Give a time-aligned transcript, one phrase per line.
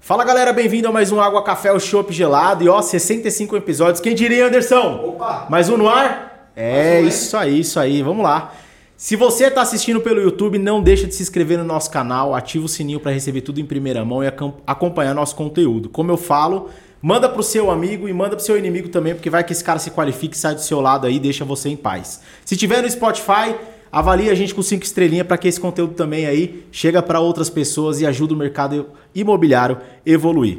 [0.00, 2.64] Fala galera, bem-vindo a mais um Água Café, o Chopp Gelado.
[2.64, 4.00] E ó, 65 episódios.
[4.00, 5.02] Quem diria, Anderson?
[5.04, 5.46] Opa!
[5.50, 6.50] Mais um no ar?
[6.56, 7.08] É, um, né?
[7.08, 8.02] isso aí, isso aí.
[8.02, 8.52] Vamos lá.
[8.96, 12.64] Se você está assistindo pelo YouTube, não deixa de se inscrever no nosso canal, ativa
[12.64, 15.88] o sininho para receber tudo em primeira mão e acom- acompanhar nosso conteúdo.
[15.88, 16.70] Como eu falo,
[17.00, 19.78] manda pro seu amigo e manda pro seu inimigo também, porque vai que esse cara
[19.78, 22.20] se qualifique, sai do seu lado aí e deixa você em paz.
[22.44, 23.54] Se tiver no Spotify,
[23.90, 27.48] avalie a gente com cinco estrelinhas para que esse conteúdo também aí chega para outras
[27.48, 30.58] pessoas e ajude o mercado imobiliário evoluir.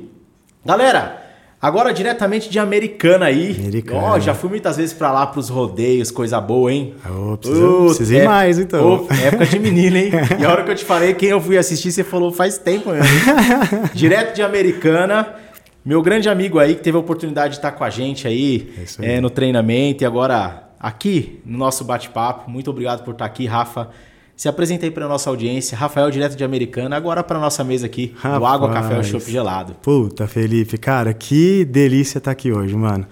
[0.66, 1.22] Galera,
[1.62, 3.56] agora diretamente de Americana aí.
[3.60, 4.02] Americana.
[4.02, 6.96] Ó, já fui muitas vezes para lá pros rodeios, coisa boa, hein?
[7.06, 9.06] Ô, precisa- precisa ir mais, então.
[9.10, 10.12] Ô, época de menino, hein?
[10.40, 12.92] E a hora que eu te falei, quem eu fui assistir, você falou faz tempo
[12.92, 13.06] mesmo.
[13.06, 13.90] hein?
[13.94, 15.36] Direto de Americana.
[15.84, 19.04] Meu grande amigo aí, que teve a oportunidade de estar com a gente aí, É
[19.04, 19.12] aí.
[19.18, 22.50] é, no treinamento e agora aqui no nosso bate-papo.
[22.50, 23.90] Muito obrigado por estar aqui, Rafa.
[24.36, 25.78] Se apresenta aí para nossa audiência.
[25.78, 29.08] Rafael, direto de Americana, agora para nossa mesa aqui, do Água, Café e Rapaz.
[29.08, 29.74] Chopp Gelado.
[29.82, 33.06] Puta, Felipe, cara, que delícia estar aqui hoje, mano.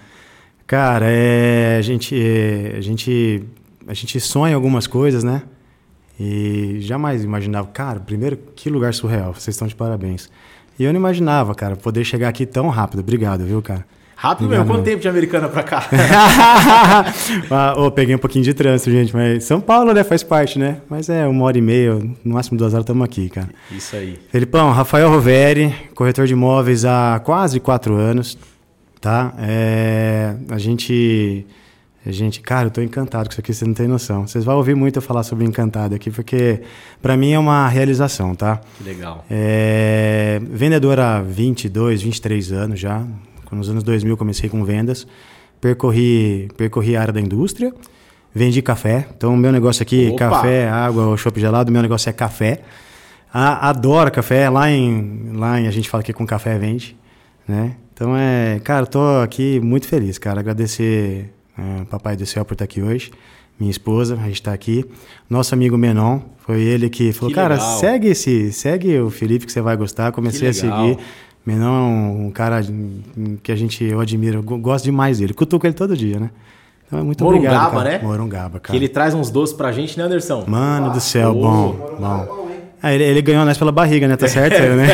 [0.66, 3.42] Cara, é, a gente, é, a gente,
[3.86, 5.42] a gente sonha algumas coisas, né?
[6.20, 9.32] E jamais imaginava, cara, primeiro, que lugar surreal.
[9.34, 10.30] Vocês estão de parabéns.
[10.78, 13.00] E eu não imaginava, cara, poder chegar aqui tão rápido.
[13.00, 13.84] Obrigado, viu, cara?
[14.20, 15.88] Rápido Obrigado, mesmo, quanto tempo de Americana para cá?
[17.48, 20.78] ah, ô, peguei um pouquinho de trânsito, gente, mas São Paulo, né, faz parte, né?
[20.90, 23.48] Mas é uma hora e meia, no máximo duas horas estamos aqui, cara.
[23.70, 24.18] Isso aí.
[24.28, 28.36] Felipão, Rafael Roveri, corretor de imóveis há quase quatro anos,
[29.00, 29.32] tá?
[29.38, 31.46] É, a gente,
[32.12, 34.26] gente, cara, eu tô encantado com isso aqui, você não tem noção.
[34.26, 36.62] Vocês vão ouvir muito eu falar sobre encantado aqui, porque
[37.02, 38.60] para mim é uma realização, tá?
[38.84, 39.24] Legal.
[39.30, 43.04] É, vendedor há 22, 23 anos já.
[43.50, 45.06] Nos anos 2000 comecei com vendas.
[45.60, 47.72] Percorri, percorri a área da indústria.
[48.34, 49.06] Vendi café.
[49.16, 50.18] Então, meu negócio aqui, Opa!
[50.18, 52.60] café, água, chopp gelado, meu negócio é café.
[53.32, 54.48] A, adoro café.
[54.48, 56.96] Lá em, lá em, a gente fala que com café vende,
[57.46, 57.74] né?
[57.92, 60.40] Então, é, cara, tô aqui muito feliz, cara.
[60.40, 63.10] Agradecer é, Papai do Céu por estar aqui hoje.
[63.58, 64.84] Minha esposa, a gente está aqui.
[65.28, 69.52] Nosso amigo Menon, foi ele que falou, Que cara, segue esse, segue o Felipe que
[69.52, 70.12] você vai gostar.
[70.12, 70.98] Comecei a Que seguir.
[71.44, 72.60] Menon é um, um cara
[73.42, 75.34] que a gente, eu admiro, eu go- gosto demais dele.
[75.34, 76.30] Cutuco ele todo dia, né?
[76.86, 77.98] Então é muito Morungaba, obrigado, cara.
[77.98, 78.04] né?
[78.04, 78.76] Morungaba, Que cara.
[78.76, 80.44] ele traz uns doces pra gente, né, Anderson?
[80.46, 82.47] Mano do céu, bom, bom.
[82.82, 84.16] Ah, ele, ele ganhou nós pela barriga, né?
[84.16, 84.86] Tá certo, né?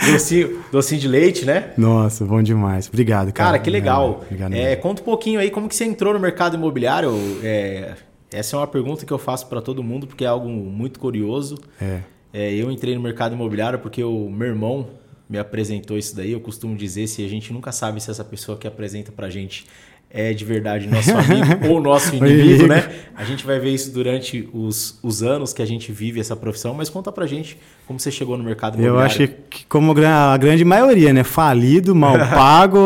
[0.12, 1.72] Docinho, docinho de leite, né?
[1.76, 2.88] Nossa, bom demais.
[2.88, 3.50] Obrigado, cara.
[3.50, 4.22] Cara, que legal.
[4.24, 4.54] Obrigado.
[4.54, 7.12] É, conta um pouquinho aí como que você entrou no mercado imobiliário.
[7.42, 7.94] É,
[8.32, 11.58] essa é uma pergunta que eu faço para todo mundo porque é algo muito curioso.
[11.80, 12.00] É.
[12.32, 14.88] É, eu entrei no mercado imobiliário porque o meu irmão
[15.28, 16.32] me apresentou isso daí.
[16.32, 19.66] Eu costumo dizer se a gente nunca sabe se essa pessoa que apresenta pra gente
[20.12, 22.90] é de verdade nosso amigo ou nosso inimigo, né?
[23.14, 26.74] A gente vai ver isso durante os, os anos que a gente vive essa profissão,
[26.74, 27.56] mas conta pra gente
[27.86, 29.06] como você chegou no mercado Eu imobiliário.
[29.06, 31.22] acho que, como a grande maioria, né?
[31.22, 32.78] Falido, mal pago.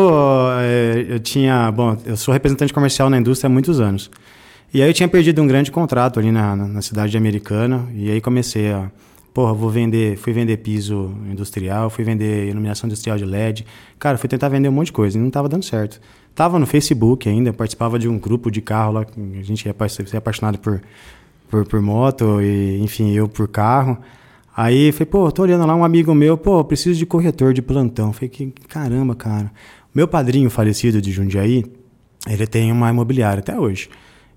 [0.61, 1.71] é, eu tinha.
[1.71, 4.11] Bom, eu sou representante comercial na indústria há muitos anos.
[4.71, 7.87] E aí eu tinha perdido um grande contrato ali na, na, cidade de Americana.
[7.95, 8.91] E aí comecei a.
[9.33, 10.15] Porra, vou vender.
[10.17, 13.65] Fui vender piso industrial, fui vender iluminação industrial de LED.
[13.97, 15.99] Cara, fui tentar vender um monte de coisa e não tava dando certo.
[16.35, 19.05] Tava no Facebook ainda, participava de um grupo de carro lá.
[19.39, 20.81] A gente é é apaixonado por,
[21.49, 23.97] por, por moto, e, enfim, eu por carro.
[24.55, 28.11] Aí falei, pô, tô olhando lá um amigo meu, pô, preciso de corretor de plantão.
[28.11, 29.49] Falei, que caramba, cara.
[29.93, 31.65] Meu padrinho falecido de Jundiaí,
[32.27, 33.89] ele tem uma imobiliária até hoje.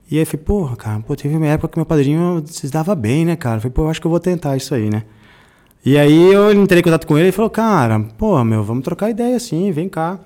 [0.09, 3.25] E aí falei, porra, cara, pô, teve uma época que meu padrinho se dava bem,
[3.25, 3.61] né, cara?
[3.61, 5.03] Falei, pô, acho que eu vou tentar isso aí, né?
[5.85, 9.11] E aí eu entrei em contato com ele e falou, cara, pô, meu, vamos trocar
[9.11, 10.21] ideia assim, vem cá.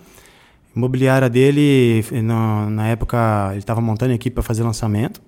[0.75, 5.21] Imobiliária dele, na, na época, ele estava montando equipe para fazer lançamento.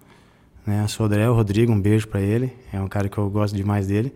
[0.66, 0.86] Né?
[0.88, 2.52] Sodré, o Rodrigo, um beijo para ele.
[2.72, 4.12] É um cara que eu gosto demais dele.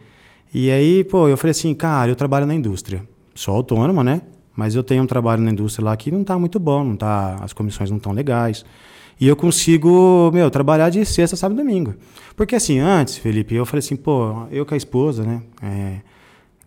[0.53, 3.03] E aí, pô, eu falei assim, cara, eu trabalho na indústria.
[3.35, 4.23] Sou autônomo, né?
[4.57, 7.37] Mas eu tenho um trabalho na indústria lá que não tá muito bom, não tá,
[7.43, 8.65] as comissões não estão legais.
[9.21, 11.95] E eu consigo, meu, trabalhar de sexta, sábado e domingo.
[12.35, 15.43] Porque assim, antes, Felipe, eu falei assim, pô, eu com a esposa, né?
[15.63, 15.97] É,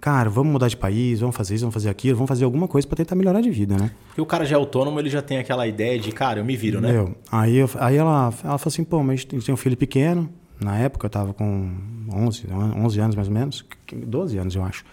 [0.02, 2.86] cara, vamos mudar de país, vamos fazer isso, vamos fazer aquilo, vamos fazer alguma coisa
[2.88, 3.92] para tentar melhorar de vida, né?
[4.08, 6.58] Porque o cara já é autônomo, ele já tem aquela ideia de, cara, eu me
[6.58, 6.92] viro, né?
[6.92, 9.78] Meu, aí, eu- aí ela, ela falou assim, pô, mas a gente tem um filho
[9.78, 10.28] pequeno.
[10.60, 11.72] Na época eu tava com
[12.14, 12.46] 11,
[12.78, 14.84] 11 anos mais ou menos, 12 anos eu acho.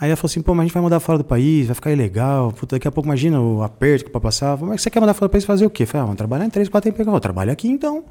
[0.00, 1.90] Aí ela falou assim, pô, mas a gente vai mudar fora do país, vai ficar
[1.92, 2.52] ilegal.
[2.52, 4.16] Puta, daqui a pouco imagina o aperto que.
[4.16, 5.82] Eu falei, Mas você quer mudar fora do país fazer o quê?
[5.82, 7.06] Eu Falei, ah, vamos trabalhar em 3, 4 empregos.
[7.08, 8.04] Eu falei, trabalha aqui então.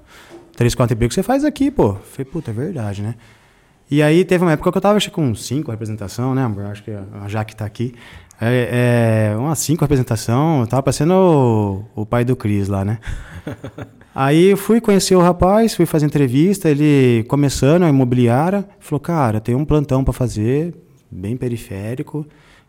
[0.56, 1.90] 3, 4 empregos você faz aqui, pô.
[1.92, 3.16] Eu Falei, puta, é verdade, né?
[3.90, 6.66] E aí teve uma época que eu tava acho, com 5 representação, né, amor?
[6.66, 7.94] Acho que a Jaque tá aqui.
[8.40, 13.00] É, é, umas 5 representação, eu tava parecendo o, o pai do Cris lá, né?
[14.14, 19.40] Aí eu fui conhecer o rapaz, fui fazer entrevista, ele começando a imobiliária, falou, cara,
[19.40, 20.74] tem um plantão para fazer,
[21.10, 22.26] bem periférico,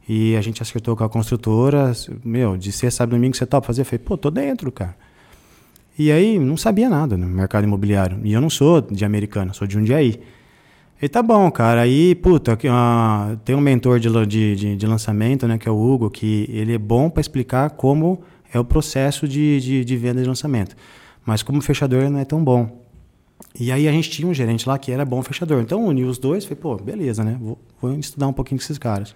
[0.07, 1.93] e a gente acertou com a construtora,
[2.25, 3.81] meu, de ser sábado domingo você topa fazer?
[3.81, 4.95] Eu falei, pô, tô dentro, cara.
[5.99, 8.21] E aí, não sabia nada no mercado imobiliário.
[8.23, 10.21] E eu não sou de americano, sou de um aí.
[11.01, 11.83] E tá bom, cara.
[11.83, 16.11] Aí, puta, uh, tem um mentor de, de, de, lançamento, né, que é o Hugo,
[16.11, 18.21] que ele é bom para explicar como
[18.53, 20.75] é o processo de, de, de venda de lançamento.
[21.25, 22.85] Mas como fechador ele não é tão bom.
[23.59, 25.63] E aí a gente tinha um gerente lá que era bom fechador.
[25.63, 27.37] Então uniu os dois, falei, pô, beleza, né?
[27.41, 29.15] Vou, vou estudar um pouquinho com esses caras.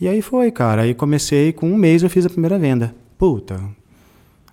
[0.00, 0.82] E aí foi, cara.
[0.82, 2.94] Aí comecei, com um mês eu fiz a primeira venda.
[3.18, 3.60] Puta,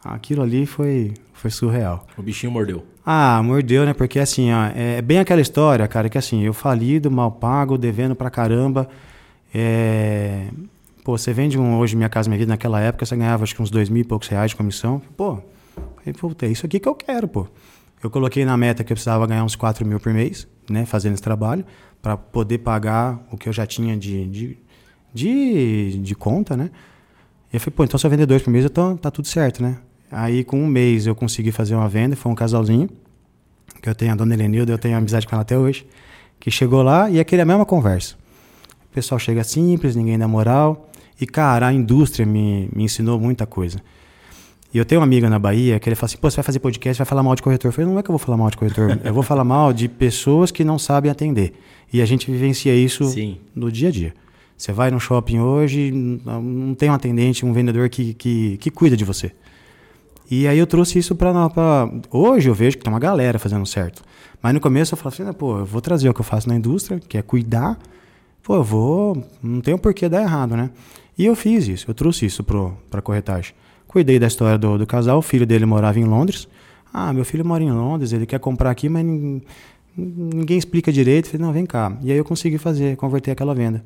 [0.06, 2.06] aquilo ali foi, foi surreal.
[2.18, 2.86] O bichinho mordeu.
[3.06, 3.94] Ah, mordeu, né?
[3.94, 8.16] Porque assim, ó, é bem aquela história, cara, que assim, eu falido, mal pago, devendo
[8.16, 8.88] pra caramba.
[9.54, 10.48] É...
[11.04, 13.62] Pô, você vende um, hoje Minha Casa Minha Vida, naquela época você ganhava acho que
[13.62, 15.02] uns dois mil e poucos reais de comissão.
[15.16, 15.40] Pô,
[16.42, 17.48] é isso aqui que eu quero, pô.
[18.02, 21.14] Eu coloquei na meta que eu precisava ganhar uns 4 mil por mês, né, fazendo
[21.14, 21.66] esse trabalho,
[22.02, 24.58] para poder pagar o que eu já tinha de, de,
[25.14, 26.70] de, de conta, né?
[27.52, 29.28] E eu falei, pô, então se eu vender dois por mês, eu tô, tá tudo
[29.28, 29.78] certo, né?
[30.18, 32.16] Aí, com um mês, eu consegui fazer uma venda.
[32.16, 32.90] Foi um casalzinho,
[33.82, 35.86] que eu tenho a dona Helenilda, eu tenho amizade com ela até hoje,
[36.40, 38.16] que chegou lá e aquele é a mesma conversa.
[38.90, 40.90] O pessoal chega simples, ninguém dá moral.
[41.20, 43.82] E, cara, a indústria me, me ensinou muita coisa.
[44.74, 46.60] E eu tenho um amigo na Bahia que ele fala assim: pô, você vai fazer
[46.60, 47.68] podcast, vai falar mal de corretor.
[47.68, 49.74] Eu falei: não é que eu vou falar mal de corretor, eu vou falar mal
[49.74, 51.60] de pessoas que não sabem atender.
[51.92, 53.38] E a gente vivencia isso Sim.
[53.54, 54.14] no dia a dia.
[54.58, 58.96] Você vai no shopping hoje, não tem um atendente, um vendedor que, que, que cuida
[58.96, 59.34] de você.
[60.30, 61.32] E aí eu trouxe isso para
[62.12, 64.04] hoje eu vejo que tem uma galera fazendo certo.
[64.42, 66.56] Mas no começo eu falava assim, pô, eu vou trazer o que eu faço na
[66.56, 67.78] indústria, que é cuidar.
[68.44, 70.70] Pô, eu vou, não tem um porquê dar errado, né?
[71.18, 73.54] E eu fiz isso, eu trouxe isso para corretagem.
[73.88, 76.48] Cuidei da história do, do casal, o filho dele morava em Londres.
[76.94, 79.06] Ah, meu filho mora em Londres, ele quer comprar aqui, mas
[79.96, 81.26] ninguém, explica direito.
[81.26, 81.98] Eu falei, não, vem cá.
[82.02, 83.84] E aí eu consegui fazer, converter aquela venda.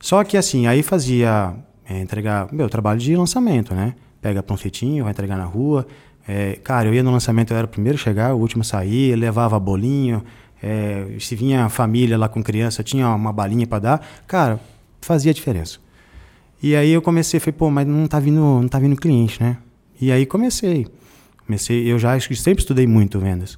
[0.00, 1.54] Só que assim, aí fazia
[1.88, 3.94] é, entregar meu trabalho de lançamento, né?
[4.28, 5.86] Pega panfletinho, vai entregar na rua.
[6.28, 8.64] É, cara, eu ia no lançamento, eu era o primeiro a chegar, o último a
[8.64, 10.22] sair, levava bolinho.
[10.62, 14.06] É, se vinha família lá com criança, tinha uma balinha para dar.
[14.26, 14.60] Cara,
[15.00, 15.78] fazia diferença.
[16.62, 19.56] E aí eu comecei, falei, pô, mas não tá vindo, não tá vindo cliente, né?
[19.98, 20.86] E aí comecei.
[21.46, 23.56] Comecei, eu já sempre estudei muito vendas.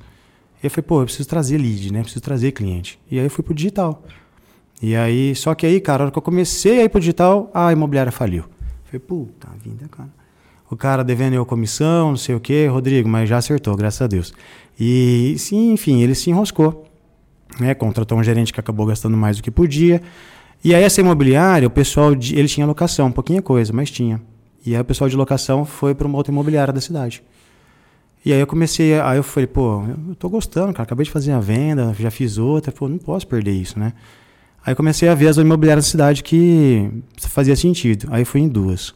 [0.62, 2.02] E eu falei, pô, eu preciso trazer lead, né?
[2.02, 2.96] Preciso trazer cliente.
[3.10, 4.04] E aí eu fui pro digital.
[4.80, 7.50] E aí, só que aí, cara, a hora que eu comecei a ir pro digital,
[7.52, 8.44] a imobiliária faliu.
[8.84, 10.19] Falei, puta vida, cara.
[10.70, 14.06] O cara devendo eu comissão, não sei o quê, Rodrigo, mas já acertou, graças a
[14.06, 14.32] Deus.
[14.78, 16.86] E, sim, enfim, ele se enroscou.
[17.58, 17.74] Né?
[17.74, 20.00] Contratou um gerente que acabou gastando mais do que podia.
[20.62, 24.22] E aí, essa imobiliária, o pessoal, de, ele tinha locação, pouquinha coisa, mas tinha.
[24.64, 27.22] E aí, o pessoal de locação foi para uma outra imobiliária da cidade.
[28.24, 31.32] E aí eu comecei, aí eu falei, pô, eu tô gostando, cara, acabei de fazer
[31.32, 33.94] a venda, já fiz outra, pô, não posso perder isso, né?
[34.64, 38.08] Aí comecei a ver as imobiliárias da cidade que fazia sentido.
[38.10, 38.94] Aí fui em duas.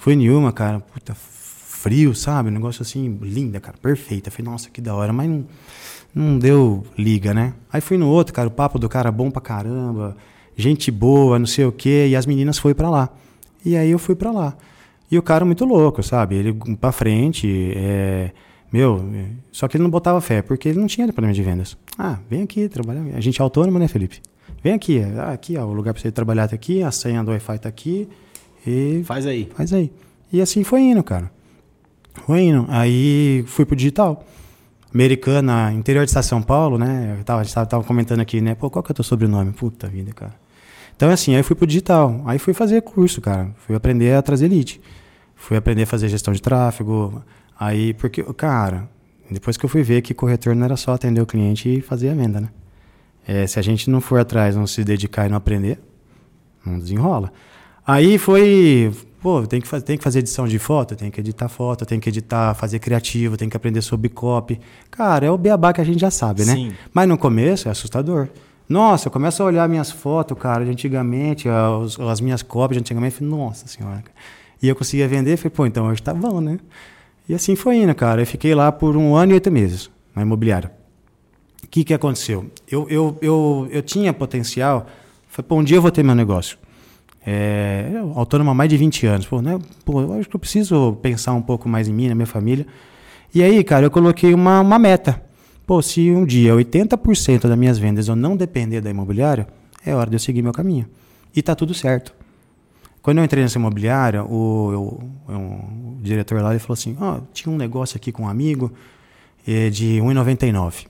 [0.00, 2.48] Fui em uma, cara, puta, frio, sabe?
[2.48, 4.30] Um negócio assim, linda, cara, perfeita.
[4.30, 5.44] Falei, nossa, que da hora, mas não,
[6.14, 7.52] não deu liga, né?
[7.70, 10.16] Aí fui no outro, cara, o papo do cara bom pra caramba,
[10.56, 13.10] gente boa, não sei o quê, e as meninas foi para lá.
[13.62, 14.56] E aí eu fui para lá.
[15.10, 16.34] E o cara muito louco, sabe?
[16.34, 18.30] Ele pra frente, é,
[18.72, 19.06] meu,
[19.52, 21.76] só que ele não botava fé, porque ele não tinha problema de vendas.
[21.98, 23.02] Ah, vem aqui trabalhar.
[23.14, 24.22] A gente é autônomo, né, Felipe?
[24.64, 27.32] Vem aqui, ah, aqui, ó, o lugar para você trabalhar tá aqui, a senha do
[27.32, 28.08] Wi-Fi tá aqui.
[28.66, 29.50] E faz aí.
[29.54, 29.92] Faz aí.
[30.32, 31.30] E assim foi indo, cara.
[32.26, 32.66] Foi indo.
[32.68, 34.24] Aí fui pro digital.
[34.92, 37.16] Americana, interior de São Paulo, né?
[37.18, 38.54] Eu tava, a gente tava, tava, comentando aqui, né?
[38.54, 39.52] Pô, qual que é o teu sobrenome?
[39.52, 40.34] Puta vida, cara.
[40.96, 42.20] Então, assim, aí fui pro digital.
[42.26, 43.50] Aí fui fazer curso, cara.
[43.58, 44.80] Fui aprender a trazer lead.
[45.34, 47.22] Fui aprender a fazer gestão de tráfego.
[47.58, 48.88] Aí, porque, cara,
[49.30, 52.10] depois que eu fui ver que corretor não era só atender o cliente e fazer
[52.10, 52.48] a venda, né?
[53.26, 55.78] É, se a gente não for atrás, não se dedicar e não aprender,
[56.66, 57.32] não desenrola.
[57.90, 61.48] Aí foi, pô, tem que, fazer, tem que fazer edição de foto, tem que editar
[61.48, 64.60] foto, tem que editar, fazer criativo, tem que aprender sobre copy.
[64.92, 66.54] Cara, é o beabá que a gente já sabe, né?
[66.54, 66.72] Sim.
[66.94, 68.28] Mas no começo é assustador.
[68.68, 72.80] Nossa, eu começo a olhar minhas fotos, cara, de antigamente, as, as minhas cópias de
[72.82, 74.04] antigamente, falei, nossa senhora.
[74.62, 76.60] E eu conseguia vender, falei, pô, então hoje tá bom, né?
[77.28, 78.22] E assim foi indo, cara.
[78.22, 80.70] Eu fiquei lá por um ano e oito meses, na imobiliária.
[81.64, 82.48] O que, que aconteceu?
[82.70, 84.86] Eu, eu, eu, eu tinha potencial,
[85.28, 86.56] falei, pô, um dia eu vou ter meu negócio.
[87.26, 89.26] É, há mais de 20 anos.
[89.26, 89.58] Pô, né?
[89.84, 92.66] Pô, eu acho que eu preciso pensar um pouco mais em mim, na minha família.
[93.34, 95.22] E aí, cara, eu coloquei uma, uma meta.
[95.66, 99.46] Pô, se um dia 80% das minhas vendas eu não depender da imobiliária,
[99.84, 100.86] é hora de eu seguir meu caminho.
[101.34, 102.14] E tá tudo certo.
[103.02, 107.52] Quando eu entrei nessa imobiliária, o, o, o diretor lá ele falou assim: oh, tinha
[107.52, 108.72] um negócio aqui com um amigo
[109.46, 110.86] é, de 1,99.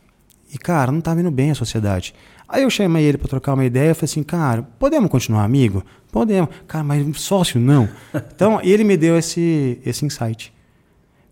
[0.52, 2.14] E, cara, não tava indo bem a sociedade.
[2.50, 5.84] Aí eu chamei ele para trocar uma ideia, eu falei assim, cara, podemos continuar amigo?
[6.10, 6.50] Podemos.
[6.66, 7.88] Cara, mas sócio não.
[8.34, 10.52] Então, ele me deu esse, esse insight.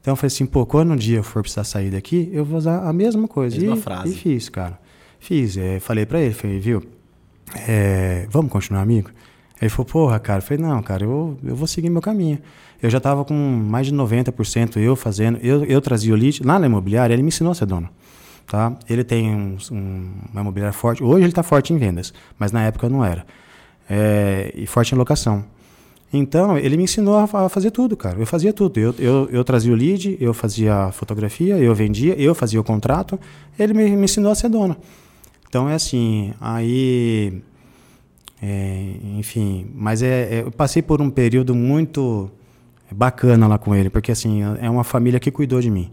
[0.01, 2.59] Então eu falei assim, pô, quando um dia eu for precisar sair daqui, eu vou
[2.59, 3.59] usar a mesma coisa.
[3.59, 4.13] Mesma e, frase.
[4.13, 4.79] E fiz, cara.
[5.19, 5.57] Fiz.
[5.57, 6.83] É, falei para ele, falei, viu,
[7.67, 9.11] é, vamos continuar amigo?
[9.61, 10.39] Ele falou, porra, cara.
[10.39, 12.39] Eu falei, não, cara, eu, eu vou seguir meu caminho.
[12.81, 16.43] Eu já tava com mais de 90% eu fazendo, eu, eu trazia o lead.
[16.45, 17.89] Lá na imobiliária, ele me ensinou a ser dono.
[18.49, 18.73] Tá?
[18.89, 21.05] Ele tem um, um, uma imobiliária forte.
[21.05, 23.27] Hoje ele está forte em vendas, mas na época não era.
[23.89, 25.45] É, e forte em locação.
[26.11, 28.19] Então, ele me ensinou a, a, fazer tudo, cara.
[28.19, 28.81] Eu fazia tudo.
[28.81, 32.65] Eu, eu, eu trazia o lead, eu fazia a fotografia, eu vendia, eu fazia o
[32.65, 33.21] contrato.
[33.59, 34.75] Ele me, me ensinou a ser dono.
[35.47, 36.33] Então, é assim.
[36.41, 37.43] Aí.
[38.41, 42.31] É, enfim, mas é, é, eu passei por um período muito
[42.91, 45.91] bacana lá com ele, porque assim, é uma família que cuidou de mim.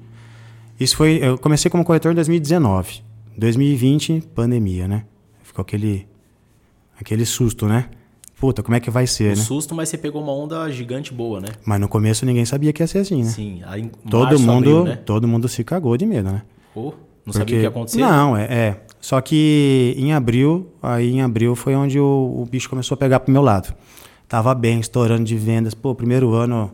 [0.79, 1.19] Isso foi.
[1.21, 3.01] Eu comecei como corretor em 2019.
[3.37, 5.03] 2020, pandemia, né?
[5.43, 6.07] Ficou aquele.
[6.99, 7.89] aquele susto, né?
[8.37, 9.43] Puta, como é que vai ser, um né?
[9.43, 11.47] susto, mas você pegou uma onda gigante boa, né?
[11.65, 13.29] Mas no começo ninguém sabia que ia ser assim, né?
[13.29, 13.61] Sim.
[13.65, 14.95] Aí, todo março, mundo, abril, né?
[14.97, 16.41] todo mundo se cagou de medo, né?
[16.73, 16.91] Pô, não
[17.23, 17.99] Porque- sabia o que ia acontecer?
[18.01, 18.81] Não, é, é.
[18.99, 22.03] Só que em abril, aí em abril foi onde o,
[22.41, 23.73] o bicho começou a pegar pro meu lado.
[24.27, 25.73] Tava bem, estourando de vendas.
[25.73, 26.71] Pô, primeiro ano,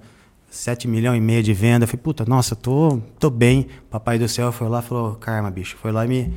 [0.51, 1.87] 7 milhões e meio de venda.
[1.87, 3.67] Falei, puta, nossa, tô, tô bem.
[3.89, 5.77] Papai do céu foi lá falou, karma, bicho.
[5.77, 6.33] Foi lá e me.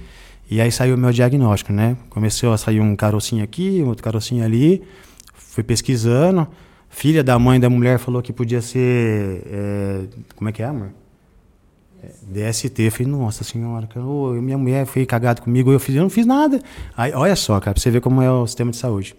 [0.48, 1.96] E aí saiu o meu diagnóstico, né?
[2.08, 4.82] Começou a sair um carocinho aqui, outro carocinho ali.
[5.34, 6.46] Fui pesquisando.
[6.88, 9.42] Filha da mãe da mulher falou que podia ser.
[9.46, 10.04] é,
[10.36, 10.90] como é que é, amor?
[12.22, 14.04] DST, eu falei, nossa senhora, cara,
[14.40, 16.60] minha mulher foi cagada comigo, eu, fiz, eu não fiz nada.
[16.94, 19.16] Aí, olha só, cara, pra você ver como é o sistema de saúde.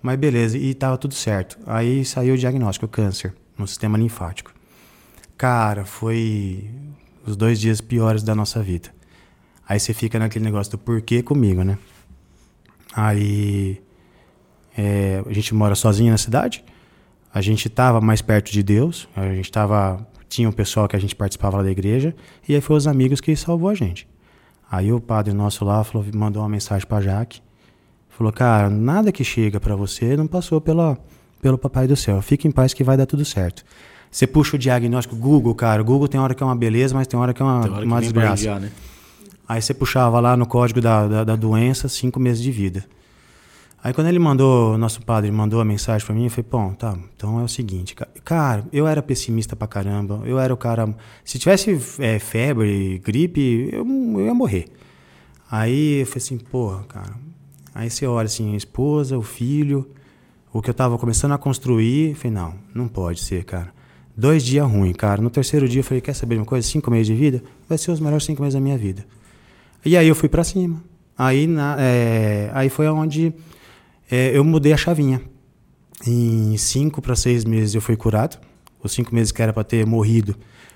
[0.00, 1.58] Mas beleza, e tava tudo certo.
[1.66, 4.52] Aí saiu o diagnóstico, câncer no sistema linfático.
[5.36, 6.68] Cara, foi
[7.26, 8.90] os dois dias piores da nossa vida.
[9.68, 11.78] Aí você fica naquele negócio do porquê comigo, né?
[12.92, 13.80] Aí
[14.76, 16.64] é, a gente mora sozinho na cidade.
[17.32, 19.08] A gente estava mais perto de Deus.
[19.14, 22.14] A gente estava tinha um pessoal que a gente participava lá da igreja
[22.48, 24.08] e aí foi os amigos que salvou a gente.
[24.70, 27.42] Aí o padre nosso lá falou, mandou uma mensagem para Jaque.
[28.08, 30.96] Falou: "Cara, nada que chega para você não passou pela
[31.40, 32.20] pelo papai do céu.
[32.22, 33.64] Fique em paz que vai dar tudo certo."
[34.10, 35.80] Você puxa o diagnóstico Google, cara.
[35.80, 37.84] O Google tem hora que é uma beleza, mas tem hora que é uma, que
[37.84, 38.42] uma desgraça.
[38.42, 38.70] enviar, né?
[39.48, 42.84] Aí você puxava lá no código da, da, da doença, cinco meses de vida.
[43.82, 46.98] Aí quando ele mandou, nosso padre mandou a mensagem pra mim, eu falei, pô, tá,
[47.16, 50.94] então é o seguinte, ca- cara, eu era pessimista pra caramba, eu era o cara,
[51.24, 53.86] se tivesse é, febre, gripe, eu,
[54.18, 54.66] eu ia morrer.
[55.50, 57.14] Aí eu falei assim, porra, cara,
[57.74, 59.88] aí você olha assim, a esposa, o filho,
[60.52, 63.72] o que eu tava começando a construir, falei, não, não pode ser, cara.
[64.16, 65.22] Dois dias ruins, cara.
[65.22, 66.66] No terceiro dia eu falei, quer saber de uma coisa?
[66.66, 67.42] Cinco meses de vida?
[67.68, 69.06] Vai ser os melhores cinco meses da minha vida.
[69.84, 70.82] E aí eu fui pra cima.
[71.16, 73.32] Aí, na- é, aí foi onde
[74.10, 75.22] é, eu mudei a chavinha.
[76.06, 78.38] Em cinco para seis meses eu fui curado.
[78.82, 80.34] Os cinco meses que era para ter morrido.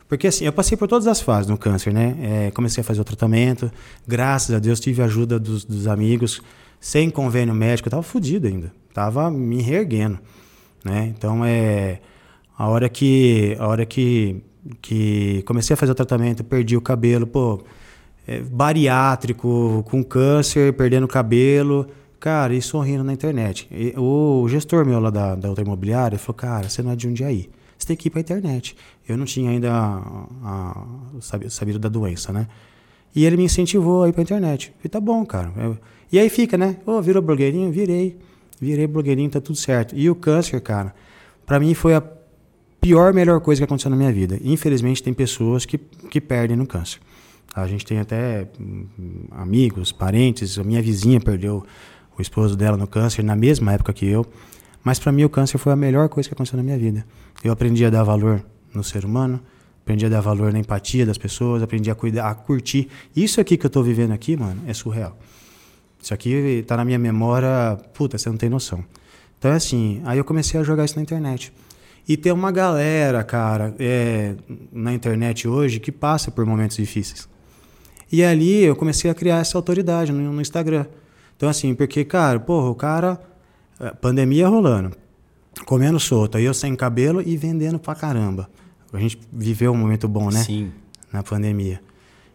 [0.08, 2.16] Porque assim, eu passei por todas as fases no câncer, né?
[2.20, 3.70] É, comecei a fazer o tratamento.
[4.06, 6.40] Graças a Deus tive a ajuda dos, dos amigos.
[6.78, 8.70] Sem convênio médico, eu tava fudido ainda.
[8.94, 10.18] Tava me reerguendo,
[10.84, 11.12] né?
[11.14, 12.00] Então é
[12.56, 14.42] a hora que a hora que
[14.80, 17.62] que comecei a fazer o tratamento, perdi o cabelo, pô,
[18.26, 21.86] é, bariátrico, com câncer, perdendo cabelo,
[22.18, 23.68] cara, e sorrindo na internet.
[23.70, 27.02] E o gestor meu lá da, da outra imobiliária falou, cara, você não é de
[27.06, 28.74] Jundiaí, você tem que ir pra internet.
[29.06, 30.86] Eu não tinha ainda a, a,
[31.20, 32.46] sabi- sabido da doença, né?
[33.14, 34.68] E ele me incentivou a ir pra internet.
[34.68, 35.52] Eu falei, tá bom, cara.
[35.56, 35.76] Eu-
[36.10, 36.76] e aí fica, né?
[36.86, 37.70] Ô, virou blogueirinho?
[37.70, 38.16] Virei.
[38.60, 39.94] Virei blogueirinho, tá tudo certo.
[39.96, 40.94] E o câncer, cara,
[41.44, 42.02] pra mim foi a
[42.80, 44.38] pior, melhor coisa que aconteceu na minha vida.
[44.42, 47.00] Infelizmente, tem pessoas que, que perdem no câncer.
[47.54, 48.86] A gente tem até hum,
[49.30, 50.58] amigos, parentes.
[50.58, 51.64] A minha vizinha perdeu
[52.18, 54.26] o esposo dela no câncer na mesma época que eu.
[54.82, 57.06] Mas para mim, o câncer foi a melhor coisa que aconteceu na minha vida.
[57.42, 58.44] Eu aprendi a dar valor
[58.74, 59.40] no ser humano,
[59.80, 62.88] aprendi a dar valor na empatia das pessoas, aprendi a cuidar, a curtir.
[63.14, 65.16] Isso aqui que eu tô vivendo aqui, mano, é surreal.
[66.04, 68.84] Isso aqui tá na minha memória, puta, você não tem noção.
[69.38, 71.50] Então é assim, aí eu comecei a jogar isso na internet.
[72.06, 74.34] E tem uma galera, cara, é,
[74.70, 77.26] na internet hoje que passa por momentos difíceis.
[78.12, 80.84] E ali eu comecei a criar essa autoridade no, no Instagram.
[81.38, 83.18] Então assim, porque, cara, porra, o cara,
[83.80, 84.94] eh, pandemia rolando,
[85.64, 88.50] comendo solto, aí eu sem cabelo e vendendo pra caramba.
[88.92, 90.42] A gente viveu um momento bom, né?
[90.42, 90.70] Sim.
[91.10, 91.80] na pandemia.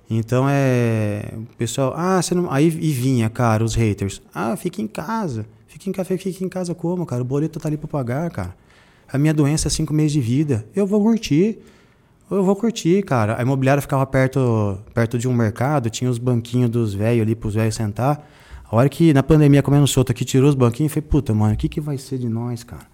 [0.09, 1.33] Então é.
[1.35, 1.93] O pessoal.
[1.95, 2.51] Ah, você não.
[2.51, 4.21] Aí e vinha, cara, os haters.
[4.33, 5.45] Ah, fica em casa.
[5.67, 7.21] Fica em café, fica em casa como, cara?
[7.21, 8.55] O boleto tá ali pra pagar, cara.
[9.11, 10.65] A minha doença é cinco meses de vida.
[10.75, 11.59] Eu vou curtir.
[12.29, 13.39] Eu vou curtir, cara.
[13.39, 17.55] A imobiliária ficava perto, perto de um mercado, tinha os banquinhos dos velhos ali pros
[17.55, 18.27] velhos sentar.
[18.63, 21.57] A hora que na pandemia comendo solto aqui, tirou os banquinhos, falei, puta, mano, o
[21.57, 22.85] que, que vai ser de nós, cara?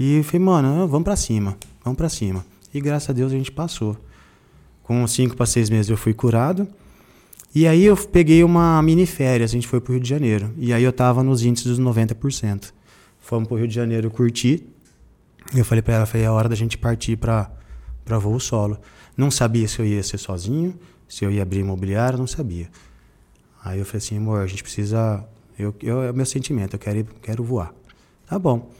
[0.00, 2.46] E falei, mano, vamos pra cima, vamos pra cima.
[2.72, 3.94] E graças a Deus a gente passou.
[4.86, 6.68] Com cinco para seis meses eu fui curado.
[7.52, 10.52] E aí eu peguei uma mini férias, a gente foi pro Rio de Janeiro.
[10.56, 12.72] E aí eu tava nos índices dos 90%.
[13.18, 14.64] Fomos pro Rio de Janeiro curtir.
[15.52, 17.50] E eu falei pra ela, falei, é hora da gente partir pra,
[18.04, 18.78] pra voo solo.
[19.16, 20.78] Não sabia se eu ia ser sozinho,
[21.08, 22.68] se eu ia abrir imobiliário, não sabia.
[23.64, 25.26] Aí eu falei assim, amor, a gente precisa.
[25.58, 27.74] Eu, eu, é o meu sentimento, eu quero, quero voar.
[28.24, 28.70] Tá bom.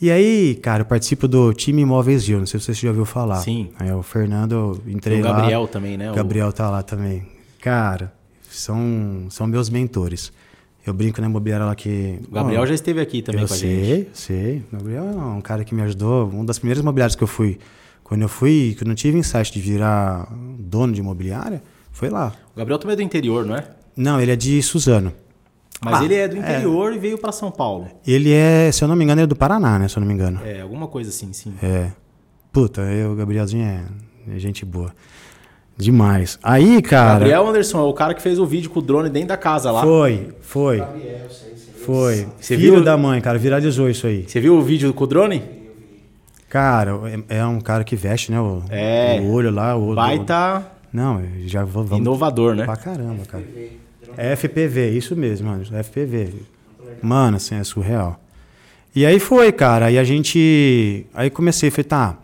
[0.00, 3.06] E aí, cara, eu participo do time Imóveis Gil, não sei se você já ouviu
[3.06, 3.36] falar.
[3.36, 3.70] Sim.
[3.78, 5.32] Aí o Fernando, eu entrei o lá.
[5.32, 6.12] Gabriel também, né?
[6.12, 7.26] O Gabriel tá lá também.
[7.60, 8.12] Cara,
[8.50, 10.32] são, são meus mentores.
[10.86, 12.20] Eu brinco na imobiliária lá que.
[12.28, 14.10] O Gabriel Ó, já esteve aqui também eu com a sei, gente.
[14.12, 14.62] sei.
[14.72, 16.28] O Gabriel é um cara que me ajudou.
[16.28, 17.58] Uma das primeiras imobiliárias que eu fui,
[18.04, 22.32] quando eu fui, que eu não tive insight de virar dono de imobiliária, foi lá.
[22.54, 23.64] O Gabriel também é do interior, não é?
[23.96, 25.12] Não, ele é de Suzano.
[25.84, 27.86] Mas Ah, ele é do interior e veio pra São Paulo.
[28.06, 29.88] Ele é, se eu não me engano, ele é do Paraná, né?
[29.88, 30.40] Se eu não me engano.
[30.44, 31.52] É, alguma coisa assim, sim.
[31.62, 31.90] É.
[32.52, 33.84] Puta, eu, o Gabrielzinho é,
[34.34, 34.92] é gente boa.
[35.76, 36.38] Demais.
[36.42, 37.18] Aí, cara.
[37.18, 39.70] Gabriel Anderson é o cara que fez o vídeo com o drone dentro da casa
[39.70, 39.82] lá.
[39.82, 40.82] Foi, foi.
[41.84, 42.26] Foi.
[42.40, 42.84] Você Filho viu?
[42.84, 44.24] da mãe, cara, viralizou isso aí.
[44.26, 45.42] Você viu o vídeo com o drone?
[46.48, 46.92] Cara,
[47.28, 48.40] é, é um cara que veste, né?
[48.40, 49.20] O, É.
[49.20, 49.96] o olho lá, o olho.
[49.96, 52.64] Baita Não, já vou, vamos inovador, né?
[52.64, 53.44] pra caramba, cara.
[54.16, 55.64] É FPV, isso mesmo, mano.
[55.64, 56.34] FPV.
[57.02, 58.18] Mano, assim, é surreal.
[58.94, 59.86] E aí foi, cara.
[59.86, 61.06] Aí a gente.
[61.14, 62.16] Aí comecei, falei, tá.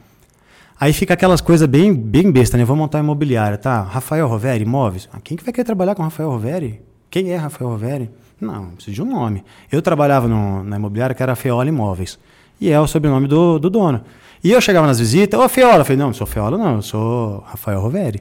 [0.80, 2.64] Aí fica aquelas coisas bem, bem besta, né?
[2.64, 3.82] Vou montar imobiliária, tá?
[3.82, 5.08] Rafael Roveri, imóveis.
[5.12, 6.80] Ah, quem que vai querer trabalhar com Rafael Roveri?
[7.10, 8.10] Quem é Rafael Roveri?
[8.40, 9.44] Não, precisa de um nome.
[9.70, 12.18] Eu trabalhava no- na imobiliária que era Feola Imóveis.
[12.60, 14.00] E é o sobrenome do, do dono.
[14.42, 16.82] E eu chegava nas visitas, ô Feola, eu falei, não, não sou Feola, não, eu
[16.82, 18.20] sou Rafael Roveri.